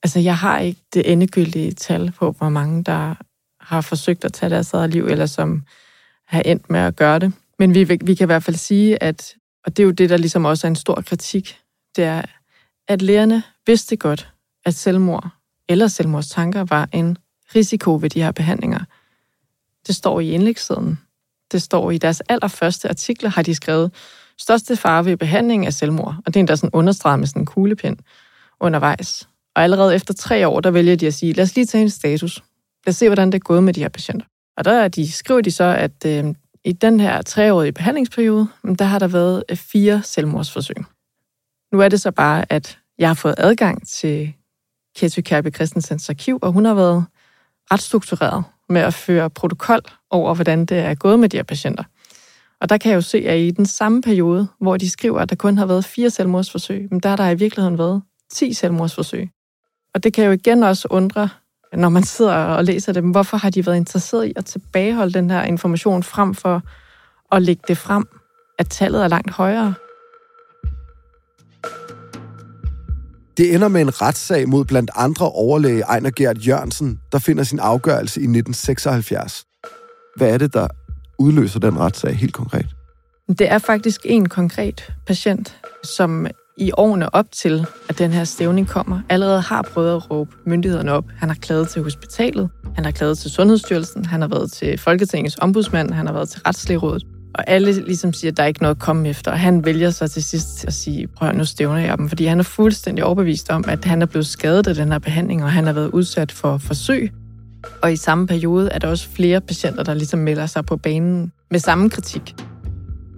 Altså, 0.02 0.18
jeg 0.18 0.36
har 0.36 0.58
ikke 0.58 0.80
det 0.94 1.12
endegyldige 1.12 1.72
tal 1.72 2.12
på, 2.18 2.30
hvor 2.32 2.48
mange, 2.48 2.84
der 2.84 3.14
har 3.60 3.80
forsøgt 3.80 4.24
at 4.24 4.32
tage 4.32 4.50
deres 4.50 4.72
eget 4.72 4.90
liv, 4.90 5.06
eller 5.06 5.26
som 5.26 5.62
har 6.26 6.40
endt 6.40 6.70
med 6.70 6.80
at 6.80 6.96
gøre 6.96 7.18
det. 7.18 7.32
Men 7.58 7.74
vi, 7.74 7.84
vi 7.84 8.14
kan 8.14 8.24
i 8.24 8.26
hvert 8.26 8.42
fald 8.42 8.56
sige, 8.56 9.02
at, 9.02 9.34
og 9.64 9.76
det 9.76 9.82
er 9.82 9.86
jo 9.86 9.92
det, 9.92 10.10
der 10.10 10.16
ligesom 10.16 10.44
også 10.44 10.66
er 10.66 10.68
en 10.68 10.76
stor 10.76 11.02
kritik, 11.06 11.58
det 11.96 12.04
er, 12.04 12.22
at 12.88 13.02
lærerne 13.02 13.42
vidste 13.66 13.96
godt, 13.96 14.32
at 14.64 14.74
selvmord 14.74 15.30
eller 15.68 15.88
selvmordstanker 15.88 16.64
var 16.64 16.88
en 16.92 17.18
risiko 17.54 17.98
ved 18.00 18.10
de 18.10 18.22
her 18.22 18.32
behandlinger. 18.32 18.84
Det 19.86 19.96
står 19.96 20.20
i 20.20 20.30
indlægssiden. 20.30 20.98
Det 21.52 21.62
står 21.62 21.90
i 21.90 21.98
deres 21.98 22.20
allerførste 22.20 22.88
artikler, 22.88 23.30
har 23.30 23.42
de 23.42 23.54
skrevet, 23.54 23.92
største 24.38 24.76
fare 24.76 25.04
ved 25.04 25.16
behandling 25.16 25.66
af 25.66 25.72
selvmord. 25.72 26.16
Og 26.26 26.26
det 26.26 26.36
er 26.36 26.40
endda 26.40 26.56
sådan 26.56 26.70
understreget 26.72 27.18
med 27.18 27.26
sådan 27.26 27.42
en 27.42 27.46
kuglepind 27.46 27.96
undervejs. 28.60 29.28
Og 29.56 29.62
allerede 29.62 29.94
efter 29.94 30.14
tre 30.14 30.48
år, 30.48 30.60
der 30.60 30.70
vælger 30.70 30.96
de 30.96 31.06
at 31.06 31.14
sige, 31.14 31.32
lad 31.32 31.44
os 31.44 31.56
lige 31.56 31.66
tage 31.66 31.82
en 31.82 31.90
status. 31.90 32.42
Lad 32.86 32.92
os 32.92 32.96
se, 32.96 33.08
hvordan 33.08 33.32
det 33.32 33.34
er 33.34 33.44
gået 33.44 33.62
med 33.62 33.74
de 33.74 33.80
her 33.80 33.88
patienter. 33.88 34.26
Og 34.56 34.64
der 34.64 34.88
de, 34.88 35.12
skriver 35.12 35.40
de 35.40 35.50
så, 35.50 35.64
at 35.64 36.06
øh, 36.06 36.34
i 36.64 36.72
den 36.72 37.00
her 37.00 37.22
treårige 37.22 37.72
behandlingsperiode, 37.72 38.48
der 38.78 38.84
har 38.84 38.98
der 38.98 39.08
været 39.08 39.44
øh, 39.48 39.56
fire 39.56 40.02
selvmordsforsøg. 40.02 40.76
Nu 41.72 41.80
er 41.80 41.88
det 41.88 42.00
så 42.00 42.10
bare, 42.10 42.52
at 42.52 42.78
jeg 42.98 43.08
har 43.08 43.14
fået 43.14 43.34
adgang 43.38 43.88
til 43.88 44.34
Ketty 44.96 45.20
Kærby 45.20 45.54
Christensens 45.54 46.10
arkiv, 46.10 46.38
og 46.42 46.52
hun 46.52 46.64
har 46.64 46.74
været 46.74 47.04
ret 47.72 47.80
struktureret 47.80 48.44
med 48.68 48.80
at 48.80 48.94
føre 48.94 49.30
protokol 49.30 49.80
over, 50.10 50.34
hvordan 50.34 50.66
det 50.66 50.78
er 50.78 50.94
gået 50.94 51.18
med 51.18 51.28
de 51.28 51.36
her 51.36 51.44
patienter. 51.44 51.84
Og 52.60 52.68
der 52.68 52.78
kan 52.78 52.90
jeg 52.90 52.96
jo 52.96 53.00
se, 53.00 53.18
at 53.18 53.38
i 53.38 53.50
den 53.50 53.66
samme 53.66 54.02
periode, 54.02 54.48
hvor 54.60 54.76
de 54.76 54.90
skriver, 54.90 55.20
at 55.20 55.30
der 55.30 55.36
kun 55.36 55.58
har 55.58 55.66
været 55.66 55.84
fire 55.84 56.10
selvmordsforsøg, 56.10 56.88
men 56.90 57.00
der 57.00 57.08
har 57.08 57.16
der 57.16 57.30
i 57.30 57.34
virkeligheden 57.34 57.78
været 57.78 58.02
10 58.32 58.52
selvmordsforsøg. 58.52 59.28
Og 59.94 60.04
det 60.04 60.12
kan 60.12 60.24
jo 60.24 60.30
igen 60.30 60.62
også 60.62 60.88
undre, 60.90 61.28
når 61.72 61.88
man 61.88 62.02
sidder 62.02 62.34
og 62.34 62.64
læser 62.64 62.92
dem, 62.92 63.10
hvorfor 63.10 63.36
har 63.36 63.50
de 63.50 63.66
været 63.66 63.76
interesseret 63.76 64.26
i 64.26 64.32
at 64.36 64.44
tilbageholde 64.44 65.12
den 65.12 65.30
her 65.30 65.42
information 65.42 66.02
frem 66.02 66.34
for 66.34 66.62
at 67.32 67.42
lægge 67.42 67.62
det 67.68 67.78
frem, 67.78 68.08
at 68.58 68.68
tallet 68.68 69.04
er 69.04 69.08
langt 69.08 69.30
højere. 69.30 69.74
Det 73.36 73.54
ender 73.54 73.68
med 73.68 73.80
en 73.80 74.02
retssag 74.02 74.48
mod 74.48 74.64
blandt 74.64 74.90
andre 74.94 75.30
overlæge 75.30 75.80
Ejner 75.80 76.10
Gert 76.10 76.46
Jørgensen, 76.46 77.00
der 77.12 77.18
finder 77.18 77.44
sin 77.44 77.58
afgørelse 77.58 78.20
i 78.20 78.24
1976. 78.24 79.44
Hvad 80.16 80.28
er 80.28 80.38
det, 80.38 80.54
der 80.54 80.66
udløser 81.18 81.60
den 81.60 81.78
retssag 81.78 82.16
helt 82.16 82.32
konkret? 82.32 82.66
Det 83.28 83.52
er 83.52 83.58
faktisk 83.58 84.00
en 84.04 84.28
konkret 84.28 84.92
patient, 85.06 85.56
som 85.84 86.26
i 86.56 86.70
årene 86.76 87.14
op 87.14 87.26
til, 87.32 87.66
at 87.88 87.98
den 87.98 88.10
her 88.10 88.24
stævning 88.24 88.68
kommer, 88.68 89.00
allerede 89.08 89.40
har 89.40 89.62
prøvet 89.62 89.96
at 89.96 90.10
råbe 90.10 90.30
myndighederne 90.46 90.92
op. 90.92 91.04
Han 91.16 91.28
har 91.28 91.36
klaget 91.36 91.68
til 91.68 91.82
hospitalet, 91.82 92.50
han 92.74 92.84
har 92.84 92.92
klaget 92.92 93.18
til 93.18 93.30
Sundhedsstyrelsen, 93.30 94.04
han 94.04 94.20
har 94.20 94.28
været 94.28 94.52
til 94.52 94.78
Folketingets 94.78 95.36
ombudsmand, 95.40 95.90
han 95.90 96.06
har 96.06 96.12
været 96.12 96.28
til 96.28 96.40
Retslægerådet. 96.40 97.13
Og 97.34 97.44
alle 97.46 97.72
ligesom 97.72 98.12
siger, 98.12 98.30
at 98.30 98.36
der 98.36 98.42
er 98.42 98.46
ikke 98.46 98.62
noget 98.62 98.74
at 98.74 98.80
komme 98.80 99.08
efter. 99.08 99.30
Og 99.30 99.38
han 99.38 99.64
vælger 99.64 99.90
så 99.90 100.08
til 100.08 100.24
sidst 100.24 100.64
at 100.64 100.74
sige, 100.74 101.06
prøv 101.06 101.32
nu 101.32 101.44
stævner 101.44 101.78
jeg 101.78 101.98
dem. 101.98 102.08
Fordi 102.08 102.24
han 102.24 102.38
er 102.38 102.42
fuldstændig 102.42 103.04
overbevist 103.04 103.50
om, 103.50 103.64
at 103.68 103.84
han 103.84 104.02
er 104.02 104.06
blevet 104.06 104.26
skadet 104.26 104.66
af 104.66 104.74
den 104.74 104.92
her 104.92 104.98
behandling, 104.98 105.44
og 105.44 105.52
han 105.52 105.66
har 105.66 105.72
været 105.72 105.88
udsat 105.88 106.32
for 106.32 106.58
forsøg. 106.58 107.12
Og 107.82 107.92
i 107.92 107.96
samme 107.96 108.26
periode 108.26 108.70
er 108.70 108.78
der 108.78 108.88
også 108.88 109.08
flere 109.08 109.40
patienter, 109.40 109.82
der 109.82 109.94
ligesom 109.94 110.18
melder 110.18 110.46
sig 110.46 110.66
på 110.66 110.76
banen 110.76 111.32
med 111.50 111.58
samme 111.60 111.90
kritik. 111.90 112.34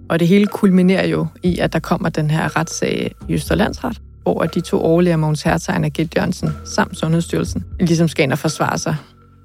Og 0.09 0.19
det 0.19 0.27
hele 0.27 0.47
kulminerer 0.47 1.07
jo 1.07 1.27
i, 1.43 1.57
at 1.57 1.73
der 1.73 1.79
kommer 1.79 2.09
den 2.09 2.29
her 2.29 2.55
retssag 2.55 3.15
i 3.27 3.33
Østerlandsret, 3.33 4.01
hvor 4.23 4.43
de 4.43 4.61
to 4.61 4.81
overlæger, 4.81 5.17
Mogens 5.17 5.41
Hertegn 5.41 5.83
og 5.83 5.91
Gert 5.91 6.15
Jørgensen, 6.15 6.49
samt 6.65 6.97
Sundhedsstyrelsen, 6.97 7.63
ligesom 7.79 8.07
skal 8.07 8.23
ind 8.23 8.31
og 8.31 8.39
forsvare 8.39 8.77
sig 8.77 8.95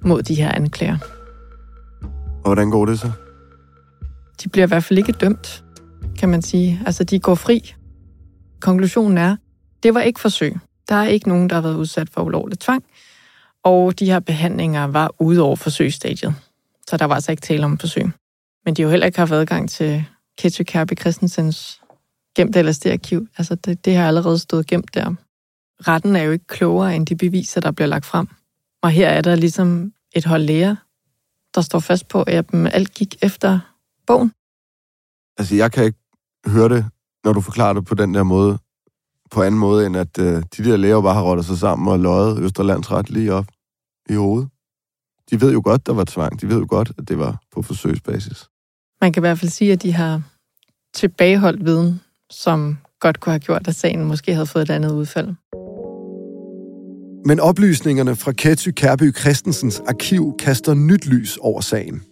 mod 0.02 0.22
de 0.22 0.34
her 0.34 0.52
anklager. 0.52 0.98
Og 2.44 2.48
hvordan 2.48 2.70
går 2.70 2.86
det 2.86 3.00
så? 3.00 3.10
De 4.42 4.48
bliver 4.48 4.66
i 4.66 4.68
hvert 4.68 4.84
fald 4.84 4.98
ikke 4.98 5.12
dømt, 5.12 5.64
kan 6.18 6.28
man 6.28 6.42
sige. 6.42 6.80
Altså, 6.86 7.04
de 7.04 7.18
går 7.18 7.34
fri. 7.34 7.74
Konklusionen 8.60 9.18
er, 9.18 9.36
det 9.82 9.94
var 9.94 10.00
ikke 10.00 10.20
forsøg. 10.20 10.56
Der 10.88 10.94
er 10.94 11.06
ikke 11.06 11.28
nogen, 11.28 11.50
der 11.50 11.54
har 11.54 11.62
været 11.62 11.76
udsat 11.76 12.10
for 12.10 12.22
ulovlig 12.22 12.58
tvang, 12.58 12.84
og 13.62 13.98
de 13.98 14.06
her 14.06 14.20
behandlinger 14.20 14.84
var 14.84 15.14
ude 15.18 15.40
over 15.42 15.56
forsøgsstadiet. 15.56 16.34
Så 16.88 16.96
der 16.96 17.04
var 17.04 17.14
altså 17.14 17.30
ikke 17.30 17.40
tale 17.40 17.64
om 17.64 17.78
forsøg. 17.78 18.10
Men 18.64 18.74
de 18.74 18.82
har 18.82 18.86
jo 18.86 18.90
heller 18.90 19.06
ikke 19.06 19.18
haft 19.18 19.32
adgang 19.32 19.70
til 19.70 20.04
Ketty 20.38 20.62
Kærby 20.62 21.00
Christensens 21.00 21.80
gemt 22.36 22.56
LSD-arkiv. 22.56 23.26
Altså, 23.38 23.54
det, 23.54 23.84
det 23.84 23.96
har 23.96 24.08
allerede 24.08 24.38
stået 24.38 24.66
gemt 24.66 24.94
der. 24.94 25.14
Retten 25.88 26.16
er 26.16 26.22
jo 26.22 26.30
ikke 26.30 26.46
klogere 26.46 26.96
end 26.96 27.06
de 27.06 27.16
beviser, 27.16 27.60
der 27.60 27.70
bliver 27.70 27.88
lagt 27.88 28.06
frem. 28.06 28.28
Og 28.82 28.90
her 28.90 29.08
er 29.08 29.20
der 29.20 29.34
ligesom 29.34 29.92
et 30.14 30.24
hold 30.24 30.42
læger, 30.42 30.76
der 31.54 31.60
står 31.60 31.78
fast 31.78 32.08
på, 32.08 32.22
at 32.22 32.44
alt 32.52 32.94
gik 32.94 33.16
efter 33.22 33.60
bogen. 34.12 34.32
Altså, 35.38 35.54
jeg 35.54 35.72
kan 35.72 35.84
ikke 35.84 35.98
høre 36.46 36.68
det, 36.68 36.82
når 37.24 37.32
du 37.32 37.40
forklarer 37.40 37.72
det 37.72 37.84
på 37.84 37.94
den 37.94 38.14
der 38.14 38.22
måde, 38.22 38.58
på 39.30 39.42
anden 39.42 39.60
måde, 39.60 39.86
end 39.86 39.96
at 39.96 40.18
øh, 40.18 40.42
de 40.56 40.64
der 40.64 40.76
læger 40.76 41.02
bare 41.02 41.14
har 41.14 41.22
rådtet 41.22 41.46
sig 41.46 41.58
sammen 41.58 41.88
og 41.88 41.98
løjet 41.98 42.38
Østerlandsret 42.38 43.10
lige 43.10 43.32
op 43.32 43.46
i 44.08 44.14
hovedet. 44.14 44.48
De 45.30 45.40
ved 45.40 45.52
jo 45.52 45.60
godt, 45.64 45.86
der 45.86 45.92
var 45.92 46.04
tvang. 46.04 46.40
De 46.40 46.48
ved 46.48 46.58
jo 46.58 46.66
godt, 46.68 46.92
at 46.98 47.08
det 47.08 47.18
var 47.18 47.42
på 47.54 47.62
forsøgsbasis. 47.62 48.48
Man 49.00 49.12
kan 49.12 49.20
i 49.20 49.24
hvert 49.26 49.38
fald 49.38 49.50
sige, 49.50 49.72
at 49.72 49.82
de 49.82 49.92
har 49.92 50.22
tilbageholdt 50.94 51.64
viden, 51.64 52.00
som 52.30 52.78
godt 53.00 53.20
kunne 53.20 53.32
have 53.32 53.40
gjort, 53.40 53.68
at 53.68 53.74
sagen 53.74 54.04
måske 54.04 54.34
havde 54.34 54.46
fået 54.46 54.62
et 54.62 54.70
andet 54.70 54.92
udfald. 54.92 55.28
Men 57.26 57.40
oplysningerne 57.40 58.16
fra 58.16 58.32
Ketty 58.32 58.70
Kærby 58.70 59.16
Christensens 59.16 59.80
arkiv 59.80 60.34
kaster 60.38 60.74
nyt 60.74 61.06
lys 61.06 61.36
over 61.36 61.60
sagen. 61.60 62.02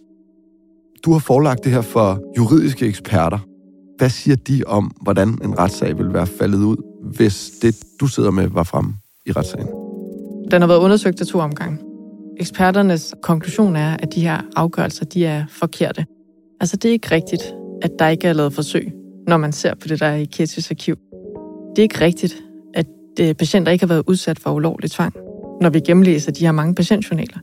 Du 1.05 1.11
har 1.11 1.19
forelagt 1.19 1.63
det 1.63 1.71
her 1.71 1.81
for 1.81 2.19
juridiske 2.37 2.85
eksperter. 2.85 3.39
Hvad 3.97 4.09
siger 4.09 4.35
de 4.35 4.63
om, 4.67 4.91
hvordan 5.01 5.27
en 5.27 5.59
retssag 5.59 5.97
vil 5.97 6.13
være 6.13 6.27
faldet 6.27 6.57
ud, 6.57 6.77
hvis 7.15 7.51
det, 7.61 7.75
du 7.99 8.07
sidder 8.07 8.31
med, 8.31 8.47
var 8.47 8.63
frem 8.63 8.93
i 9.25 9.31
retssagen? 9.31 9.67
Den 10.51 10.61
har 10.61 10.67
været 10.67 10.79
undersøgt 10.79 11.17
til 11.17 11.27
to 11.27 11.39
omgange. 11.39 11.77
Eksperternes 12.39 13.15
konklusion 13.21 13.75
er, 13.75 13.97
at 13.99 14.15
de 14.15 14.21
her 14.21 14.41
afgørelser 14.55 15.05
de 15.05 15.25
er 15.25 15.45
forkerte. 15.49 16.05
Altså, 16.59 16.77
det 16.77 16.89
er 16.89 16.93
ikke 16.93 17.11
rigtigt, 17.11 17.53
at 17.81 17.91
der 17.99 18.07
ikke 18.07 18.27
er 18.27 18.33
lavet 18.33 18.53
forsøg, 18.53 18.91
når 19.27 19.37
man 19.37 19.51
ser 19.51 19.73
på 19.75 19.87
det, 19.87 19.99
der 19.99 20.05
er 20.05 20.15
i 20.15 20.25
Kettys 20.25 20.71
arkiv. 20.71 20.95
Det 21.75 21.81
er 21.81 21.83
ikke 21.83 22.01
rigtigt, 22.01 22.43
at 22.73 22.87
øh, 23.21 23.35
patienter 23.35 23.71
ikke 23.71 23.83
har 23.83 23.93
været 23.93 24.03
udsat 24.07 24.39
for 24.39 24.51
ulovlig 24.51 24.91
tvang, 24.91 25.13
når 25.61 25.69
vi 25.69 25.79
gennemlæser 25.79 26.31
de 26.31 26.45
her 26.45 26.51
mange 26.51 26.75
patientjournaler. 26.75 27.37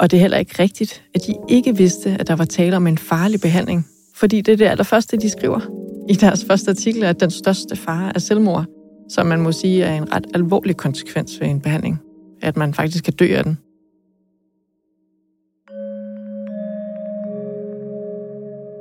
Og 0.00 0.10
det 0.10 0.16
er 0.16 0.20
heller 0.20 0.38
ikke 0.38 0.62
rigtigt, 0.62 1.02
at 1.14 1.20
de 1.26 1.34
ikke 1.48 1.76
vidste, 1.76 2.16
at 2.20 2.28
der 2.28 2.36
var 2.36 2.44
tale 2.44 2.76
om 2.76 2.86
en 2.86 2.98
farlig 2.98 3.40
behandling. 3.40 3.86
Fordi 4.14 4.40
det 4.40 4.52
er 4.52 4.56
det 4.56 4.64
allerførste, 4.64 5.16
de 5.16 5.30
skriver 5.30 5.60
i 6.08 6.14
deres 6.14 6.44
første 6.44 6.70
artikel, 6.70 7.04
at 7.04 7.20
den 7.20 7.30
største 7.30 7.76
fare 7.76 8.12
er 8.14 8.18
selvmord, 8.18 8.64
som 9.08 9.26
man 9.26 9.40
må 9.40 9.52
sige 9.52 9.84
er 9.84 9.94
en 9.94 10.12
ret 10.12 10.26
alvorlig 10.34 10.76
konsekvens 10.76 11.40
ved 11.40 11.48
en 11.48 11.60
behandling. 11.60 11.98
At 12.42 12.56
man 12.56 12.74
faktisk 12.74 13.04
kan 13.04 13.12
dø 13.12 13.26
af 13.36 13.44
den. 13.44 13.58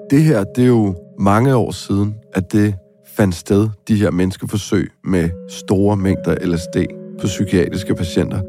Det 0.09 0.23
her, 0.23 0.43
det 0.43 0.63
er 0.63 0.67
jo 0.67 0.95
mange 1.19 1.55
år 1.55 1.71
siden, 1.71 2.15
at 2.33 2.51
det 2.51 2.75
fandt 3.07 3.35
sted, 3.35 3.69
de 3.87 3.95
her 3.95 4.11
menneskeforsøg 4.11 4.91
med 5.03 5.29
store 5.49 5.97
mængder 5.97 6.35
LSD 6.45 6.77
på 7.21 7.27
psykiatriske 7.27 7.95
patienter. 7.95 8.41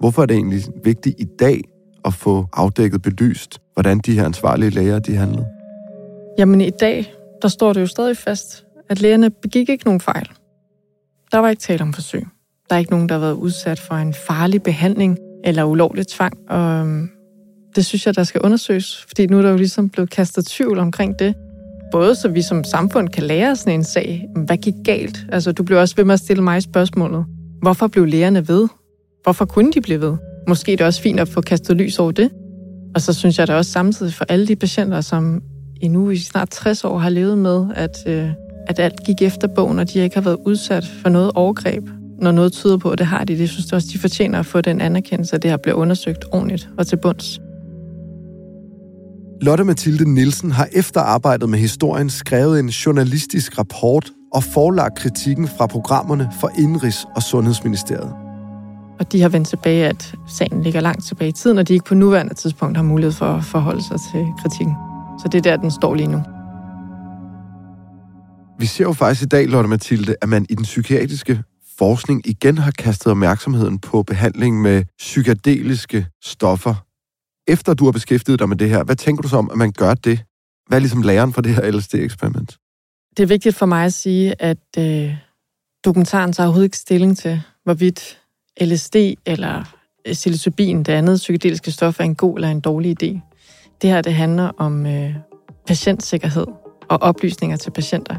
Hvorfor 0.00 0.22
er 0.22 0.26
det 0.26 0.36
egentlig 0.36 0.62
vigtigt 0.84 1.20
i 1.20 1.24
dag 1.38 1.62
at 2.04 2.14
få 2.14 2.46
afdækket 2.52 3.02
belyst, 3.02 3.60
hvordan 3.74 3.98
de 3.98 4.14
her 4.14 4.24
ansvarlige 4.24 4.70
læger, 4.70 4.98
de 4.98 5.16
handlede? 5.16 5.46
Jamen 6.38 6.60
i 6.60 6.70
dag, 6.70 7.14
der 7.42 7.48
står 7.48 7.72
det 7.72 7.80
jo 7.80 7.86
stadig 7.86 8.16
fast, 8.16 8.64
at 8.90 9.00
lægerne 9.00 9.30
begik 9.30 9.68
ikke 9.68 9.84
nogen 9.84 10.00
fejl. 10.00 10.28
Der 11.32 11.38
var 11.38 11.48
ikke 11.48 11.60
tale 11.60 11.82
om 11.82 11.92
forsøg. 11.92 12.26
Der 12.70 12.74
er 12.74 12.78
ikke 12.78 12.90
nogen, 12.90 13.08
der 13.08 13.14
har 13.14 13.20
været 13.20 13.34
udsat 13.34 13.80
for 13.80 13.94
en 13.94 14.14
farlig 14.14 14.62
behandling 14.62 15.18
eller 15.44 15.64
ulovlig 15.64 16.06
tvang, 16.06 16.32
og 16.48 16.58
øhm, 16.58 17.10
det 17.76 17.84
synes 17.84 18.06
jeg, 18.06 18.16
der 18.16 18.24
skal 18.24 18.40
undersøges, 18.40 19.04
fordi 19.08 19.26
nu 19.26 19.38
er 19.38 19.42
der 19.42 19.50
jo 19.50 19.56
ligesom 19.56 19.88
blevet 19.88 20.10
kastet 20.10 20.46
tvivl 20.46 20.78
omkring 20.78 21.18
det. 21.18 21.34
Både 21.92 22.14
så 22.14 22.28
vi 22.28 22.42
som 22.42 22.64
samfund 22.64 23.08
kan 23.08 23.22
lære 23.22 23.56
sådan 23.56 23.72
en 23.72 23.84
sag, 23.84 24.28
hvad 24.36 24.56
gik 24.56 24.74
galt? 24.84 25.26
Altså, 25.32 25.52
du 25.52 25.62
blev 25.62 25.78
også 25.78 25.96
ved 25.96 26.04
med 26.04 26.14
at 26.14 26.20
stille 26.20 26.42
mig 26.42 26.62
spørgsmålet. 26.62 27.24
Hvorfor 27.62 27.86
blev 27.86 28.04
lægerne 28.04 28.48
ved? 28.48 28.68
Hvorfor 29.22 29.44
kunne 29.44 29.72
de 29.72 29.80
blive 29.80 30.00
ved? 30.00 30.16
Måske 30.48 30.72
er 30.72 30.76
det 30.76 30.86
også 30.86 31.02
fint 31.02 31.20
at 31.20 31.28
få 31.28 31.40
kastet 31.40 31.76
lys 31.76 31.98
over 31.98 32.12
det. 32.12 32.30
Og 32.94 33.00
så 33.00 33.12
synes 33.12 33.38
jeg 33.38 33.48
da 33.48 33.54
også 33.54 33.70
samtidig 33.70 34.14
for 34.14 34.24
alle 34.28 34.46
de 34.46 34.56
patienter, 34.56 35.00
som 35.00 35.42
endnu 35.80 36.10
i 36.10 36.18
snart 36.18 36.50
60 36.50 36.84
år 36.84 36.98
har 36.98 37.10
levet 37.10 37.38
med, 37.38 37.66
at, 37.74 37.96
øh, 38.06 38.30
at 38.66 38.78
alt 38.78 39.04
gik 39.06 39.22
efter 39.22 39.48
bogen, 39.48 39.78
og 39.78 39.92
de 39.92 39.98
ikke 39.98 40.16
har 40.16 40.22
været 40.22 40.38
udsat 40.46 40.86
for 41.02 41.08
noget 41.08 41.32
overgreb, 41.34 41.84
når 42.20 42.32
noget 42.32 42.52
tyder 42.52 42.76
på, 42.76 42.90
at 42.90 42.98
det 42.98 43.06
har 43.06 43.24
de. 43.24 43.38
Det 43.38 43.50
synes 43.50 43.66
jeg 43.70 43.76
også, 43.76 43.88
de 43.92 43.98
fortjener 43.98 44.38
at 44.38 44.46
få 44.46 44.60
den 44.60 44.80
anerkendelse, 44.80 45.36
at 45.36 45.42
det 45.42 45.50
her 45.50 45.58
bliver 45.58 45.76
undersøgt 45.76 46.24
ordentligt 46.32 46.68
og 46.78 46.86
til 46.86 46.96
bunds. 46.96 47.40
Lotte 49.40 49.64
Mathilde 49.64 50.14
Nielsen 50.14 50.50
har 50.50 50.68
efter 50.72 51.00
arbejdet 51.00 51.48
med 51.48 51.58
historien 51.58 52.10
skrevet 52.10 52.60
en 52.60 52.68
journalistisk 52.68 53.58
rapport 53.58 54.10
og 54.34 54.44
forelagt 54.44 54.98
kritikken 54.98 55.48
fra 55.48 55.66
programmerne 55.66 56.28
for 56.40 56.48
Indrigs- 56.48 57.16
og 57.16 57.22
Sundhedsministeriet. 57.22 58.29
Og 59.00 59.12
de 59.12 59.22
har 59.22 59.28
vendt 59.28 59.48
tilbage, 59.48 59.86
at 59.86 60.14
sagen 60.28 60.62
ligger 60.62 60.80
langt 60.80 61.04
tilbage 61.04 61.28
i 61.28 61.32
tiden, 61.32 61.58
og 61.58 61.68
de 61.68 61.72
ikke 61.72 61.84
på 61.84 61.94
nuværende 61.94 62.34
tidspunkt 62.34 62.76
har 62.76 62.84
mulighed 62.84 63.12
for 63.12 63.26
at 63.26 63.44
forholde 63.44 63.82
sig 63.82 63.96
til 64.12 64.26
kritikken. 64.42 64.74
Så 65.22 65.28
det 65.32 65.38
er 65.38 65.42
der, 65.42 65.56
den 65.56 65.70
står 65.70 65.94
lige 65.94 66.06
nu. 66.06 66.22
Vi 68.58 68.66
ser 68.66 68.84
jo 68.84 68.92
faktisk 68.92 69.22
i 69.22 69.28
dag, 69.28 69.48
Lotte 69.48 69.68
Mathilde, 69.68 70.16
at 70.22 70.28
man 70.28 70.46
i 70.48 70.54
den 70.54 70.64
psykiatriske 70.64 71.42
forskning 71.78 72.26
igen 72.26 72.58
har 72.58 72.70
kastet 72.70 73.10
opmærksomheden 73.10 73.78
på 73.78 74.02
behandling 74.02 74.62
med 74.62 74.84
psykedeliske 74.98 76.06
stoffer. 76.22 76.74
Efter 77.48 77.74
du 77.74 77.84
har 77.84 77.92
beskæftiget 77.92 78.38
dig 78.38 78.48
med 78.48 78.56
det 78.56 78.70
her, 78.70 78.84
hvad 78.84 78.96
tænker 78.96 79.22
du 79.22 79.28
så 79.28 79.36
om, 79.36 79.50
at 79.50 79.58
man 79.58 79.72
gør 79.72 79.94
det? 79.94 80.22
Hvad 80.68 80.78
er 80.78 80.80
ligesom 80.80 81.02
læren 81.02 81.32
for 81.32 81.40
det 81.40 81.54
her 81.54 81.70
LSD-eksperiment? 81.70 82.58
Det 83.16 83.22
er 83.22 83.26
vigtigt 83.26 83.56
for 83.56 83.66
mig 83.66 83.84
at 83.84 83.92
sige, 83.92 84.42
at 84.42 84.78
øh, 84.78 85.14
dokumentaren 85.84 86.32
tager 86.32 86.46
overhovedet 86.46 86.66
ikke 86.66 86.76
stilling 86.76 87.18
til, 87.18 87.42
hvorvidt 87.64 88.19
LSD 88.60 88.96
eller 89.26 89.64
psilocybin, 90.12 90.82
det 90.82 90.92
andet 90.92 91.16
psykedeliske 91.16 91.70
stof, 91.70 92.00
er 92.00 92.04
en 92.04 92.14
god 92.14 92.34
eller 92.36 92.48
en 92.48 92.60
dårlig 92.60 93.02
idé. 93.02 93.20
Det 93.82 93.90
her 93.90 94.02
det 94.02 94.14
handler 94.14 94.50
om 94.58 94.86
øh, 94.86 95.14
patientsikkerhed 95.66 96.46
og 96.88 97.02
oplysninger 97.02 97.56
til 97.56 97.70
patienter. 97.70 98.14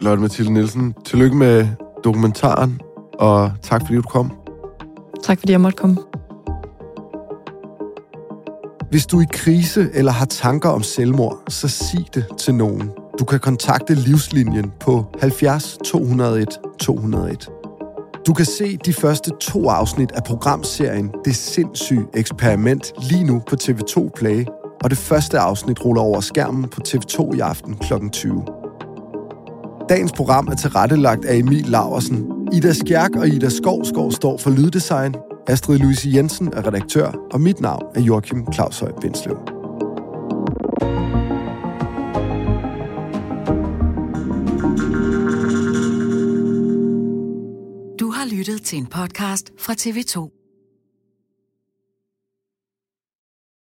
Lotte 0.00 0.22
Mathilde 0.22 0.52
Nielsen, 0.52 0.94
tillykke 1.04 1.36
med 1.36 1.66
dokumentaren, 2.04 2.80
og 3.12 3.52
tak 3.62 3.80
fordi 3.80 3.94
du 3.94 4.02
kom. 4.02 4.32
Tak 5.22 5.38
fordi 5.38 5.52
jeg 5.52 5.60
måtte 5.60 5.76
komme. 5.76 5.96
Hvis 8.90 9.06
du 9.06 9.18
er 9.18 9.22
i 9.22 9.26
krise 9.32 9.90
eller 9.94 10.12
har 10.12 10.26
tanker 10.26 10.68
om 10.68 10.82
selvmord, 10.82 11.42
så 11.48 11.68
sig 11.68 12.06
det 12.14 12.26
til 12.38 12.54
nogen. 12.54 12.90
Du 13.18 13.24
kan 13.24 13.40
kontakte 13.40 13.94
Livslinjen 13.94 14.72
på 14.80 15.06
70 15.20 15.78
201 15.84 16.48
201. 16.78 17.57
Du 18.28 18.34
kan 18.34 18.44
se 18.44 18.76
de 18.76 18.92
første 18.92 19.30
to 19.40 19.68
afsnit 19.68 20.12
af 20.12 20.24
programserien 20.24 21.10
Det 21.24 21.36
sindssyge 21.36 22.06
eksperiment 22.14 22.92
lige 23.10 23.24
nu 23.24 23.42
på 23.48 23.56
TV2 23.62 24.10
Play, 24.16 24.44
og 24.84 24.90
det 24.90 24.98
første 24.98 25.38
afsnit 25.38 25.84
ruller 25.84 26.02
over 26.02 26.20
skærmen 26.20 26.68
på 26.68 26.80
TV2 26.88 27.36
i 27.36 27.40
aften 27.40 27.76
kl. 27.76 27.92
20. 28.12 28.44
Dagens 29.88 30.12
program 30.12 30.48
er 30.48 30.54
tilrettelagt 30.54 31.24
af 31.24 31.36
Emil 31.36 31.66
Laversen. 31.66 32.26
Ida 32.52 32.72
Skjærk 32.72 33.16
og 33.16 33.28
Ida 33.28 33.48
Skovskov 33.48 34.12
står 34.12 34.38
for 34.38 34.50
lyddesign. 34.50 35.14
Astrid 35.46 35.78
Louise 35.78 36.08
Jensen 36.14 36.52
er 36.52 36.66
redaktør, 36.66 37.12
og 37.32 37.40
mit 37.40 37.60
navn 37.60 37.82
er 37.94 38.00
Joachim 38.00 38.52
Claus 38.52 38.78
Høj 38.78 38.92
Bindslev. 39.00 39.38
thank 40.80 41.12
you 41.12 41.17
lyttet 48.38 48.62
til 48.62 48.78
en 48.78 48.86
podcast 48.86 49.52
fra 49.58 49.72
TV2. 49.72 50.37